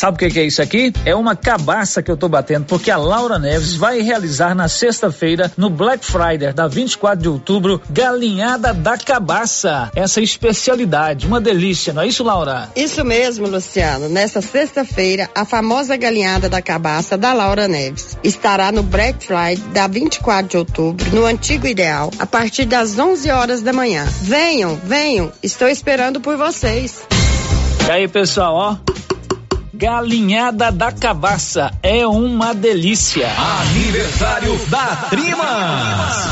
[0.03, 0.93] Sabe o que, que, é isso aqui?
[1.07, 5.53] É uma cabaça que eu tô batendo, porque a Laura Neves vai realizar na sexta-feira,
[5.57, 9.93] no Black Friday da 24 de outubro, galinhada da cabaça.
[9.95, 12.69] Essa especialidade, uma delícia, não é isso, Laura?
[12.75, 14.09] Isso mesmo, Luciano.
[14.09, 19.87] Nesta sexta-feira, a famosa galinhada da cabaça da Laura Neves estará no Black Friday da
[19.87, 24.05] 24 de outubro, no Antigo Ideal, a partir das 11 horas da manhã.
[24.23, 27.05] Venham, venham, estou esperando por vocês.
[27.87, 28.92] E aí, pessoal, ó.
[29.75, 33.27] Galinhada da Cabaça é uma delícia.
[33.63, 36.27] Aniversário da Trimas.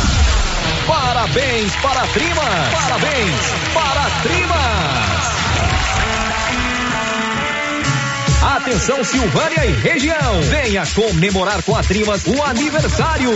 [0.86, 2.74] Parabéns para a Trimas.
[2.74, 3.40] Parabéns
[3.72, 5.00] para a Trimas.
[8.56, 10.42] Atenção Silvânia e região.
[10.42, 13.30] Venha comemorar com a Trimas o aniversário.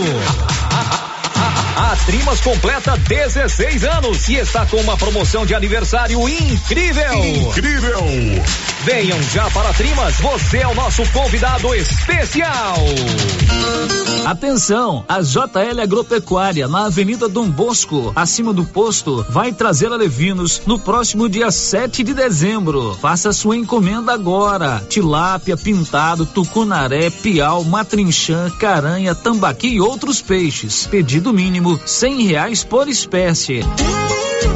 [1.75, 7.13] A Trimas completa 16 anos e está com uma promoção de aniversário incrível.
[7.25, 7.99] Incrível!
[8.85, 12.77] Venham já para a Trimas, você é o nosso convidado especial.
[14.25, 20.79] Atenção, a JL Agropecuária na Avenida Dom Bosco, acima do posto, vai trazer alevinos no
[20.79, 22.97] próximo dia 7 de dezembro.
[23.01, 24.81] Faça sua encomenda agora.
[24.89, 30.87] Tilápia, pintado, tucunaré, piau, matrinchã, caranha, tambaqui e outros peixes.
[30.87, 33.61] Pedido mínimo cem reais por espécie.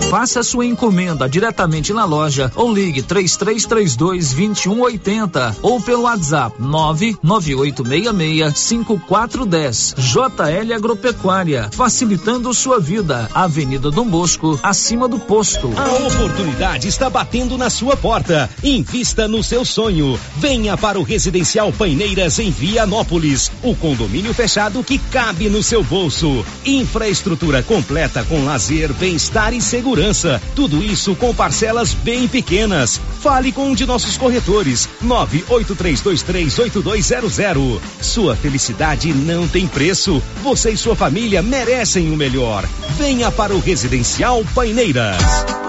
[0.10, 9.96] Faça sua encomenda diretamente na loja ou ligue 3332 2180 ou pelo WhatsApp 99866 5410.
[9.98, 13.30] JL Agropecuária, facilitando sua vida.
[13.36, 15.72] Avenida Dom Bosco, acima do posto.
[15.78, 18.50] A oportunidade está batendo na sua porta.
[18.64, 20.20] Invista no seu sonho.
[20.38, 26.44] Venha para o Residencial Paineiras em Vianópolis, o condomínio fechado que cabe no seu bolso.
[26.66, 30.42] Infraestrutura completa com lazer, bem-estar e segurança segurança.
[30.56, 33.00] Tudo isso com parcelas bem pequenas.
[33.22, 34.90] Fale com um de nossos corretores.
[35.04, 37.80] 983238200.
[38.02, 40.22] Sua felicidade não tem preço.
[40.44, 42.68] Você e sua família merecem o melhor.
[42.98, 45.69] Venha para o Residencial Paineiras.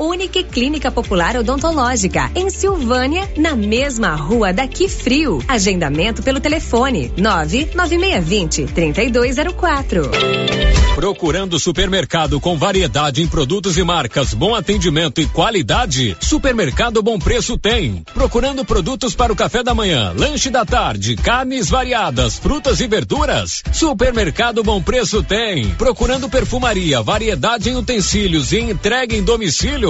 [0.00, 5.44] Unique Clínica Popular Odontológica, em Silvânia, na mesma rua daqui frio.
[5.46, 10.10] Agendamento pelo telefone 99620 3204.
[10.94, 16.16] Procurando supermercado com variedade em produtos e marcas, bom atendimento e qualidade?
[16.20, 18.04] Supermercado Bom Preço tem.
[18.12, 23.62] Procurando produtos para o café da manhã, lanche da tarde, carnes variadas, frutas e verduras?
[23.72, 25.70] Supermercado Bom Preço tem.
[25.70, 29.89] Procurando perfumaria, variedade em utensílios e entrega em domicílio?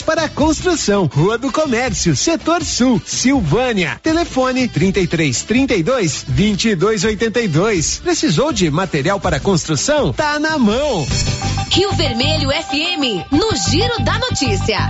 [0.01, 3.99] para construção, Rua do Comércio, Setor Sul, Silvânia.
[4.01, 7.99] Telefone 33 32 22 82.
[7.99, 10.13] Precisou de material para construção?
[10.13, 11.07] Tá na mão.
[11.69, 14.89] Rio Vermelho FM, no Giro da Notícia.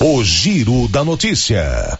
[0.00, 1.98] O Giro da Notícia.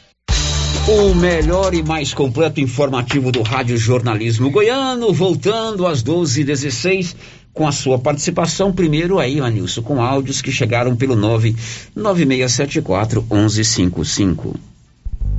[0.86, 7.16] O melhor e mais completo informativo do Rádio Jornalismo Goiano, voltando às 12h16
[7.54, 8.70] com a sua participação.
[8.72, 14.54] Primeiro aí, Anilson, com áudios que chegaram pelo 99674 1155.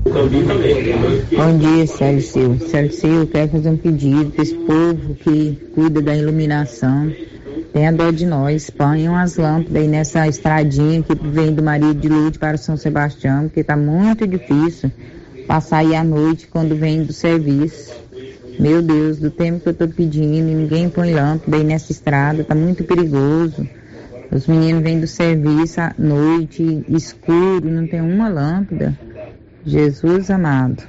[0.05, 6.15] Bom dia, Célio Célio eu quero fazer um pedido para esse povo que cuida da
[6.15, 7.11] iluminação.
[7.73, 12.07] Tenha dó de nós, ponham as lâmpadas aí nessa estradinha que vem do Maria de
[12.07, 14.89] Lourdes para São Sebastião, porque está muito difícil
[15.47, 18.04] passar aí à noite quando vem do serviço.
[18.59, 22.55] Meu Deus, do tempo que eu tô pedindo, ninguém põe lâmpada aí nessa estrada, tá
[22.55, 23.67] muito perigoso.
[24.31, 28.97] Os meninos vêm do serviço à noite, escuro, não tem uma lâmpada.
[29.65, 30.83] Jesus amado.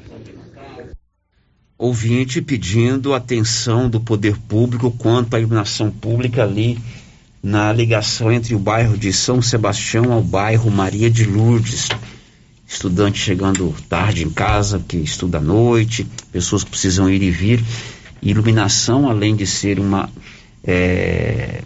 [1.79, 6.79] Ouvinte pedindo atenção do poder público quanto à iluminação pública ali
[7.43, 11.89] na ligação entre o bairro de São Sebastião ao bairro Maria de Lourdes
[12.67, 17.65] estudante chegando tarde em casa, que estuda à noite, pessoas que precisam ir e vir.
[18.23, 20.11] Iluminação, além de ser uma,
[20.65, 21.63] é,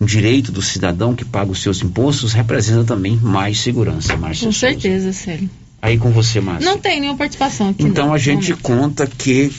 [0.00, 4.52] um direito do cidadão que paga os seus impostos, representa também mais segurança, Márcia Com
[4.52, 4.74] Souza.
[4.74, 5.48] certeza, Célio.
[5.80, 6.68] Aí com você, Márcia.
[6.68, 7.84] Não tem nenhuma participação aqui.
[7.84, 8.62] Então não, a gente momento.
[8.62, 9.52] conta que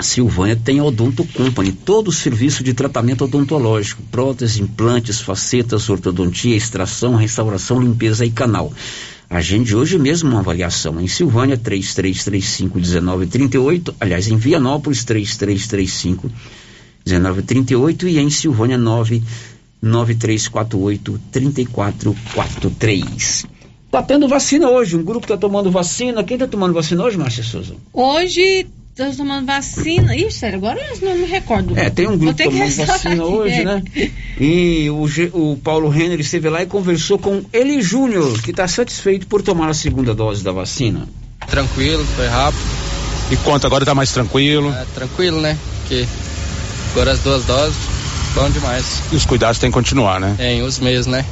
[0.00, 6.56] Silvânia tem a Odonto Company, todo o serviço de tratamento odontológico, próteses, implantes, facetas, ortodontia,
[6.56, 8.72] extração, restauração, limpeza e canal.
[9.28, 16.30] Agende hoje mesmo uma avaliação em Silvânia 3335 1938, aliás, em Vianópolis 3335
[17.04, 23.46] 1938 e em Silvânia 99348 3443.
[23.90, 26.22] Tá tendo vacina hoje, um grupo tá tomando vacina.
[26.22, 27.74] Quem tá tomando vacina hoje, Márcia Souza?
[27.92, 30.16] Hoje estão tomando vacina.
[30.16, 31.78] Ih, sério, agora eu não me recordo.
[31.78, 33.64] É, tem um grupo tomando vacina aqui, hoje, é.
[33.64, 33.82] né?
[34.40, 35.04] E o,
[35.34, 39.68] o Paulo Renner esteve lá e conversou com Eli Júnior, que está satisfeito por tomar
[39.68, 41.06] a segunda dose da vacina.
[41.46, 42.62] Tranquilo, foi rápido.
[43.30, 44.70] E quanto agora está mais tranquilo?
[44.70, 45.58] É, tranquilo, né?
[45.80, 46.06] Porque
[46.92, 47.76] agora as duas doses,
[48.34, 49.02] bom demais.
[49.12, 50.34] E os cuidados têm que continuar, né?
[50.38, 51.24] Tem, os meses, né?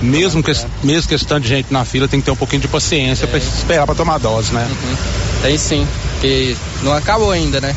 [0.00, 0.52] Mesmo que,
[0.82, 3.38] mesmo que esse de gente na fila tem que ter um pouquinho de paciência para
[3.38, 4.68] esperar para tomar a dose, né?
[4.68, 4.96] Uhum.
[5.42, 7.74] Tem sim, porque não acabou ainda, né?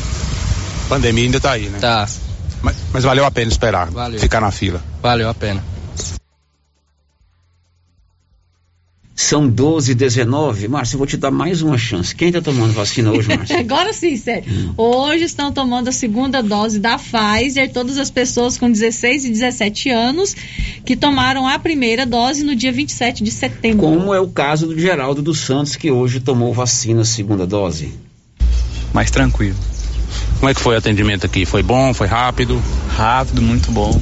[0.86, 1.78] A pandemia ainda tá aí, né?
[1.78, 2.08] Tá.
[2.62, 4.18] Mas, mas valeu a pena esperar, valeu.
[4.18, 4.82] ficar na fila.
[5.02, 5.62] Valeu a pena.
[9.14, 12.14] São 12 19 Márcio, eu vou te dar mais uma chance.
[12.14, 13.58] Quem está tomando vacina hoje, Márcio?
[13.58, 14.44] Agora sim, sério.
[14.48, 14.74] Hum.
[14.76, 19.90] Hoje estão tomando a segunda dose da Pfizer, todas as pessoas com 16 e 17
[19.90, 20.36] anos
[20.84, 23.80] que tomaram a primeira dose no dia 27 de setembro.
[23.80, 27.92] Como é o caso do Geraldo dos Santos, que hoje tomou vacina segunda dose.
[28.92, 29.56] Mais tranquilo.
[30.38, 31.44] Como é que foi o atendimento aqui?
[31.44, 31.92] Foi bom?
[31.92, 32.62] Foi rápido?
[32.96, 34.00] Rápido, muito bom.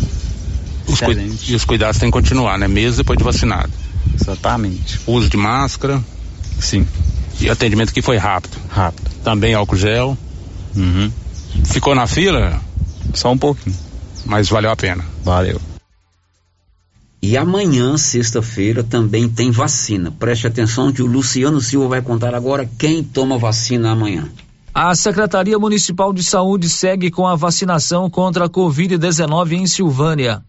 [0.87, 1.01] Os
[1.49, 2.69] e os cuidados têm que continuar, né?
[2.69, 3.73] Mesmo depois de vacinado.
[4.15, 5.01] Exatamente.
[5.07, 6.03] Uso de máscara.
[6.61, 6.87] Sim.
[7.41, 8.57] E atendimento que foi rápido.
[8.69, 9.11] Rápido.
[9.25, 10.17] Também álcool gel.
[10.75, 11.11] Uhum.
[11.65, 12.61] Ficou na fila?
[13.15, 13.77] Só um pouquinho.
[14.25, 15.05] Mas valeu a pena.
[15.25, 15.61] Valeu.
[17.21, 20.13] E amanhã, sexta-feira, também tem vacina.
[20.13, 24.29] Preste atenção que o Luciano Silva vai contar agora quem toma vacina amanhã.
[24.78, 30.44] A Secretaria Municipal de Saúde segue com a vacinação contra a Covid-19 em Silvânia.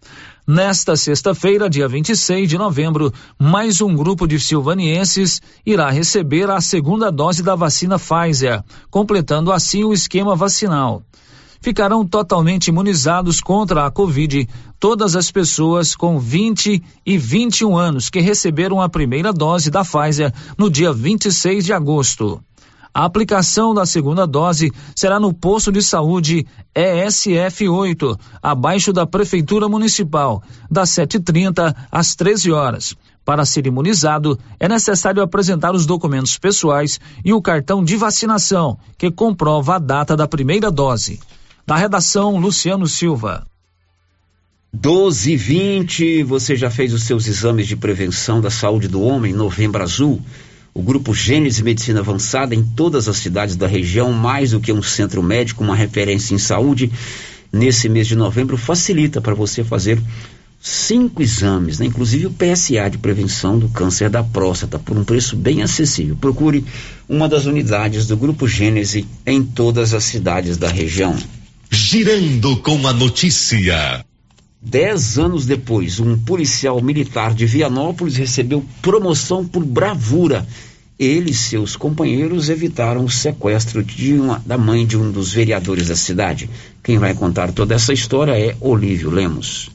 [0.46, 7.10] Nesta sexta-feira, dia 26 de novembro, mais um grupo de silvanienses irá receber a segunda
[7.10, 11.02] dose da vacina Pfizer, completando assim o esquema vacinal.
[11.62, 14.46] Ficarão totalmente imunizados contra a Covid
[14.78, 20.34] todas as pessoas com 20 e 21 anos que receberam a primeira dose da Pfizer
[20.58, 22.42] no dia 26 de agosto.
[22.92, 30.42] A aplicação da segunda dose será no posto de saúde ESF8, abaixo da Prefeitura Municipal,
[30.70, 32.96] das 7h30 às 13 horas.
[33.24, 39.10] Para ser imunizado, é necessário apresentar os documentos pessoais e o cartão de vacinação, que
[39.10, 41.20] comprova a data da primeira dose.
[41.66, 43.44] Da redação, Luciano Silva.
[44.72, 49.34] 12 e 20, você já fez os seus exames de prevenção da saúde do homem,
[49.34, 50.22] Novembro Azul?
[50.74, 54.82] O grupo Gênesis Medicina Avançada em todas as cidades da região, mais do que um
[54.82, 56.90] centro médico, uma referência em saúde,
[57.52, 60.00] nesse mês de novembro facilita para você fazer
[60.60, 61.86] cinco exames, né?
[61.86, 66.16] inclusive o PSA de prevenção do câncer da próstata, por um preço bem acessível.
[66.16, 66.64] Procure
[67.08, 71.16] uma das unidades do Grupo Gênese em todas as cidades da região.
[71.70, 74.07] Girando com a notícia.
[74.60, 80.46] Dez anos depois, um policial militar de Vianópolis recebeu promoção por bravura
[80.98, 85.94] ele e seus companheiros evitaram o sequestro uma, da mãe de um dos vereadores da
[85.94, 86.50] cidade.
[86.82, 89.70] Quem vai contar toda essa história é Olívio Lemos.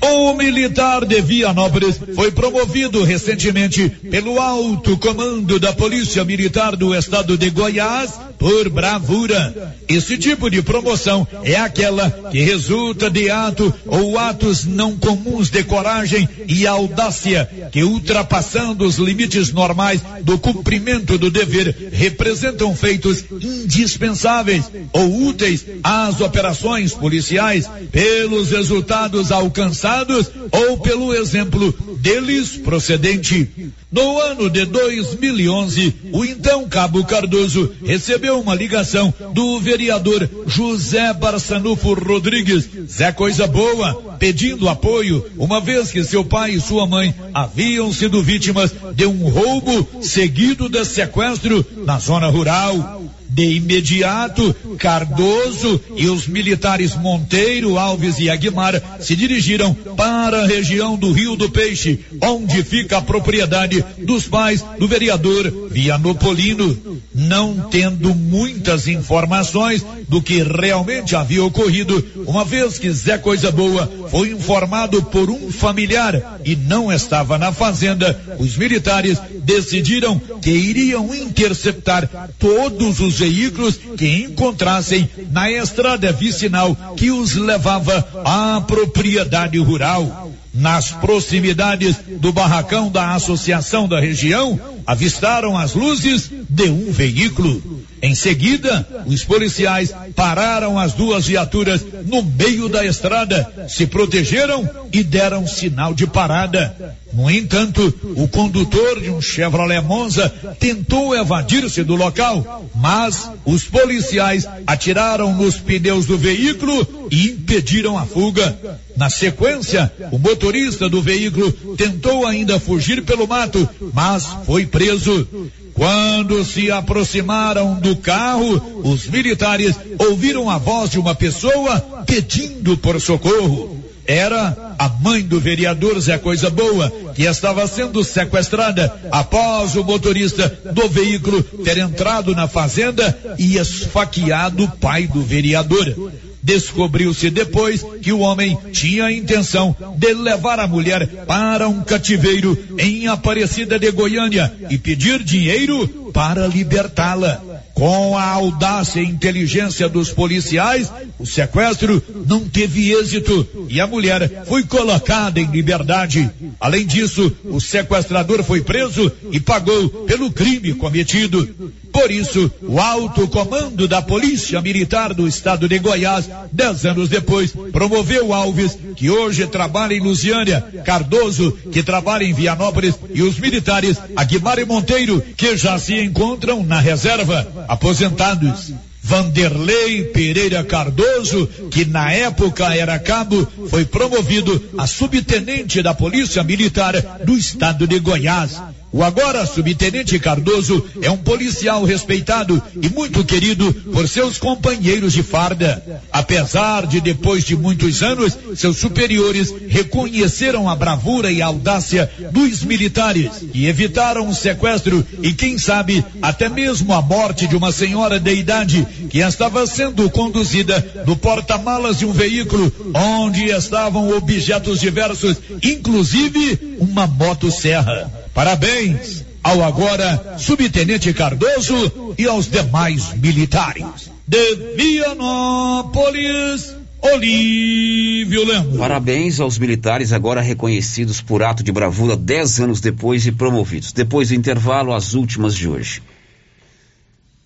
[0.00, 7.36] O militar de Vianópolis foi promovido recentemente pelo alto comando da Polícia Militar do Estado
[7.36, 9.74] de Goiás por bravura.
[9.88, 15.64] Esse tipo de promoção é aquela que resulta de ato ou atos não comuns de
[15.64, 24.70] coragem e audácia que, ultrapassando os limites normais do cumprimento do dever, representam feitos indispensáveis
[24.92, 33.48] ou úteis às operações policiais pelos resultados alcançados ou pelo exemplo deles procedente.
[33.90, 41.94] No ano de 2011, o então Cabo Cardoso recebeu uma ligação do vereador José Barçanufo
[41.94, 47.92] Rodrigues, Zé Coisa Boa, pedindo apoio, uma vez que seu pai e sua mãe haviam
[47.92, 53.03] sido vítimas de um roubo seguido de sequestro na zona rural.
[53.28, 60.96] De imediato, Cardoso e os militares Monteiro, Alves e Aguimar se dirigiram para a região
[60.96, 67.00] do Rio do Peixe, onde fica a propriedade dos pais do vereador Vianopolino.
[67.14, 73.90] Não tendo muitas informações do que realmente havia ocorrido, uma vez que Zé Coisa Boa
[74.10, 81.14] foi informado por um familiar e não estava na fazenda, os militares decidiram que iriam
[81.14, 82.08] interceptar
[82.38, 90.32] todos os veículos que encontrassem na estrada vicinal que os levava à propriedade rural.
[90.52, 97.84] Nas proximidades do barracão da associação da região, avistaram as luzes de um veículo.
[98.02, 105.02] Em seguida, os policiais pararam as duas viaturas no meio da estrada, se protegeram e
[105.02, 106.94] deram sinal de parada.
[107.14, 110.28] No entanto, o condutor de um Chevrolet Monza
[110.58, 118.04] tentou evadir-se do local, mas os policiais atiraram nos pneus do veículo e impediram a
[118.04, 118.58] fuga.
[118.96, 125.26] Na sequência, o motorista do veículo tentou ainda fugir pelo mato, mas foi preso.
[125.72, 133.00] Quando se aproximaram do carro, os militares ouviram a voz de uma pessoa pedindo por
[133.00, 133.82] socorro.
[134.06, 140.48] Era a mãe do vereador Zé Coisa Boa, que estava sendo sequestrada após o motorista
[140.72, 146.12] do veículo ter entrado na fazenda e esfaqueado o pai do vereador.
[146.44, 152.56] Descobriu-se depois que o homem tinha a intenção de levar a mulher para um cativeiro
[152.78, 157.42] em Aparecida de Goiânia e pedir dinheiro para libertá-la.
[157.72, 164.44] Com a audácia e inteligência dos policiais, o sequestro não teve êxito e a mulher
[164.46, 166.30] foi colocada em liberdade.
[166.60, 171.72] Além disso, o sequestrador foi preso e pagou pelo crime cometido.
[171.94, 177.54] Por isso, o alto comando da Polícia Militar do Estado de Goiás, dez anos depois,
[177.70, 183.96] promoveu Alves, que hoje trabalha em Lusiânia, Cardoso, que trabalha em Vianópolis, e os militares
[184.16, 188.72] Aguimar e Monteiro, que já se encontram na reserva aposentados.
[189.00, 196.94] Vanderlei Pereira Cardoso, que na época era cabo, foi promovido a subtenente da Polícia Militar
[197.24, 198.60] do Estado de Goiás.
[198.94, 205.20] O agora subtenente Cardoso é um policial respeitado e muito querido por seus companheiros de
[205.20, 206.00] farda.
[206.12, 212.62] Apesar de depois de muitos anos, seus superiores reconheceram a bravura e a audácia dos
[212.62, 218.20] militares e evitaram o sequestro e quem sabe até mesmo a morte de uma senhora
[218.20, 225.36] de idade que estava sendo conduzida no porta-malas de um veículo onde estavam objetos diversos,
[225.60, 228.22] inclusive uma motosserra.
[228.34, 234.10] Parabéns ao agora subtenente Cardoso e aos demais militares.
[234.26, 238.76] De Vianópolis, Olívio Lemos.
[238.78, 243.92] Parabéns aos militares agora reconhecidos por ato de bravura dez anos depois e promovidos.
[243.92, 246.02] Depois do intervalo, as últimas de hoje.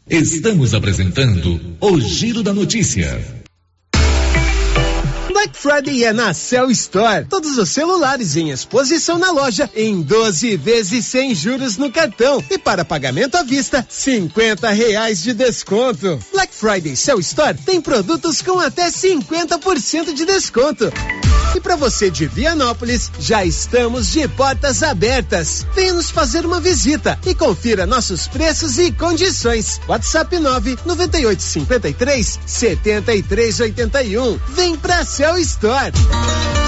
[0.08, 3.37] Estamos apresentando o Giro da Notícia.
[5.60, 7.24] Friday é na Cell Store.
[7.24, 12.40] Todos os celulares em exposição na loja em 12 vezes sem juros no cartão.
[12.48, 16.20] E para pagamento à vista, 50 reais de desconto.
[16.32, 20.92] Black Friday Cell Store tem produtos com até 50% de desconto.
[21.56, 25.66] E para você de Vianópolis, já estamos de portas abertas.
[25.74, 29.80] Venha nos fazer uma visita e confira nossos preços e condições.
[29.88, 34.38] WhatsApp 9 9853 7381.
[34.54, 35.47] Vem pra Cell Store.
[35.48, 36.67] Store.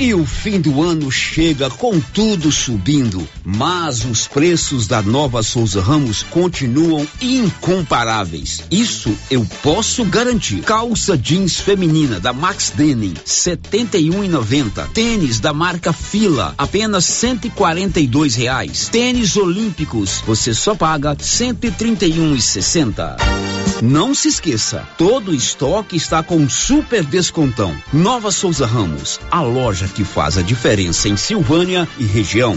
[0.00, 5.80] E o fim do ano chega com tudo subindo, mas os preços da nova Souza
[5.80, 8.64] Ramos continuam incomparáveis.
[8.70, 10.62] Isso eu posso garantir.
[10.62, 14.88] Calça jeans feminina da Max Denim, 71,90.
[14.92, 18.88] Tênis da marca Fila, apenas 142 reais.
[18.88, 23.63] Tênis olímpicos, você só paga 131,60.
[23.82, 27.76] Não se esqueça, todo estoque está com super descontão.
[27.92, 32.56] Nova Souza Ramos, a loja que faz a diferença em Silvânia e região.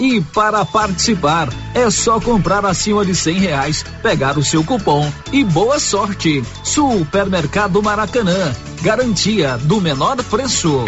[0.00, 5.42] E para participar, é só comprar acima de cem reais, pegar o seu cupom e
[5.42, 6.42] boa sorte.
[6.62, 10.84] Supermercado Maracanã, Garantia do menor preço.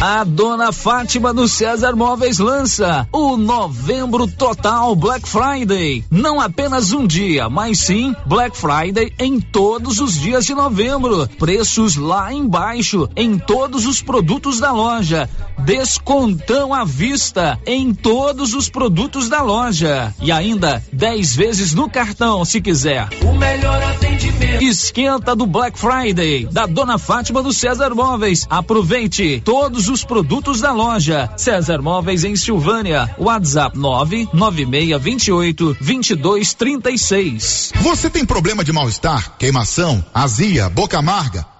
[0.00, 6.04] A dona Fátima do César Móveis lança o Novembro Total Black Friday.
[6.08, 11.28] Não apenas um dia, mas sim Black Friday em todos os dias de novembro.
[11.36, 15.28] Preços lá embaixo em todos os produtos da loja.
[15.58, 20.14] Descontão à vista em todos os produtos da loja.
[20.20, 23.08] E ainda 10 vezes no cartão, se quiser.
[23.22, 24.62] O melhor atendimento.
[24.62, 28.46] Esquenta do Black Friday da Dona Fátima do César Móveis.
[28.48, 31.28] Aproveite todos os produtos da loja.
[31.36, 33.14] César Móveis em Silvânia.
[33.18, 37.72] WhatsApp 99628 2236.
[37.80, 41.57] Você tem problema de mal-estar, queimação, azia, boca amarga?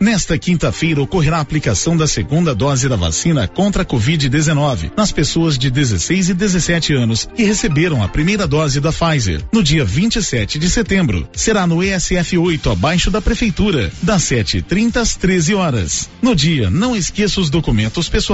[0.00, 5.58] Nesta quinta-feira ocorrerá a aplicação da segunda dose da vacina contra a Covid-19 nas pessoas
[5.58, 10.58] de 16 e 17 anos que receberam a primeira dose da Pfizer no dia 27
[10.58, 11.28] de setembro.
[11.32, 16.08] Será no ESF 8, abaixo da Prefeitura, das 7h30 às 13 horas.
[16.22, 18.28] No dia, não esqueça os documentos pessoais.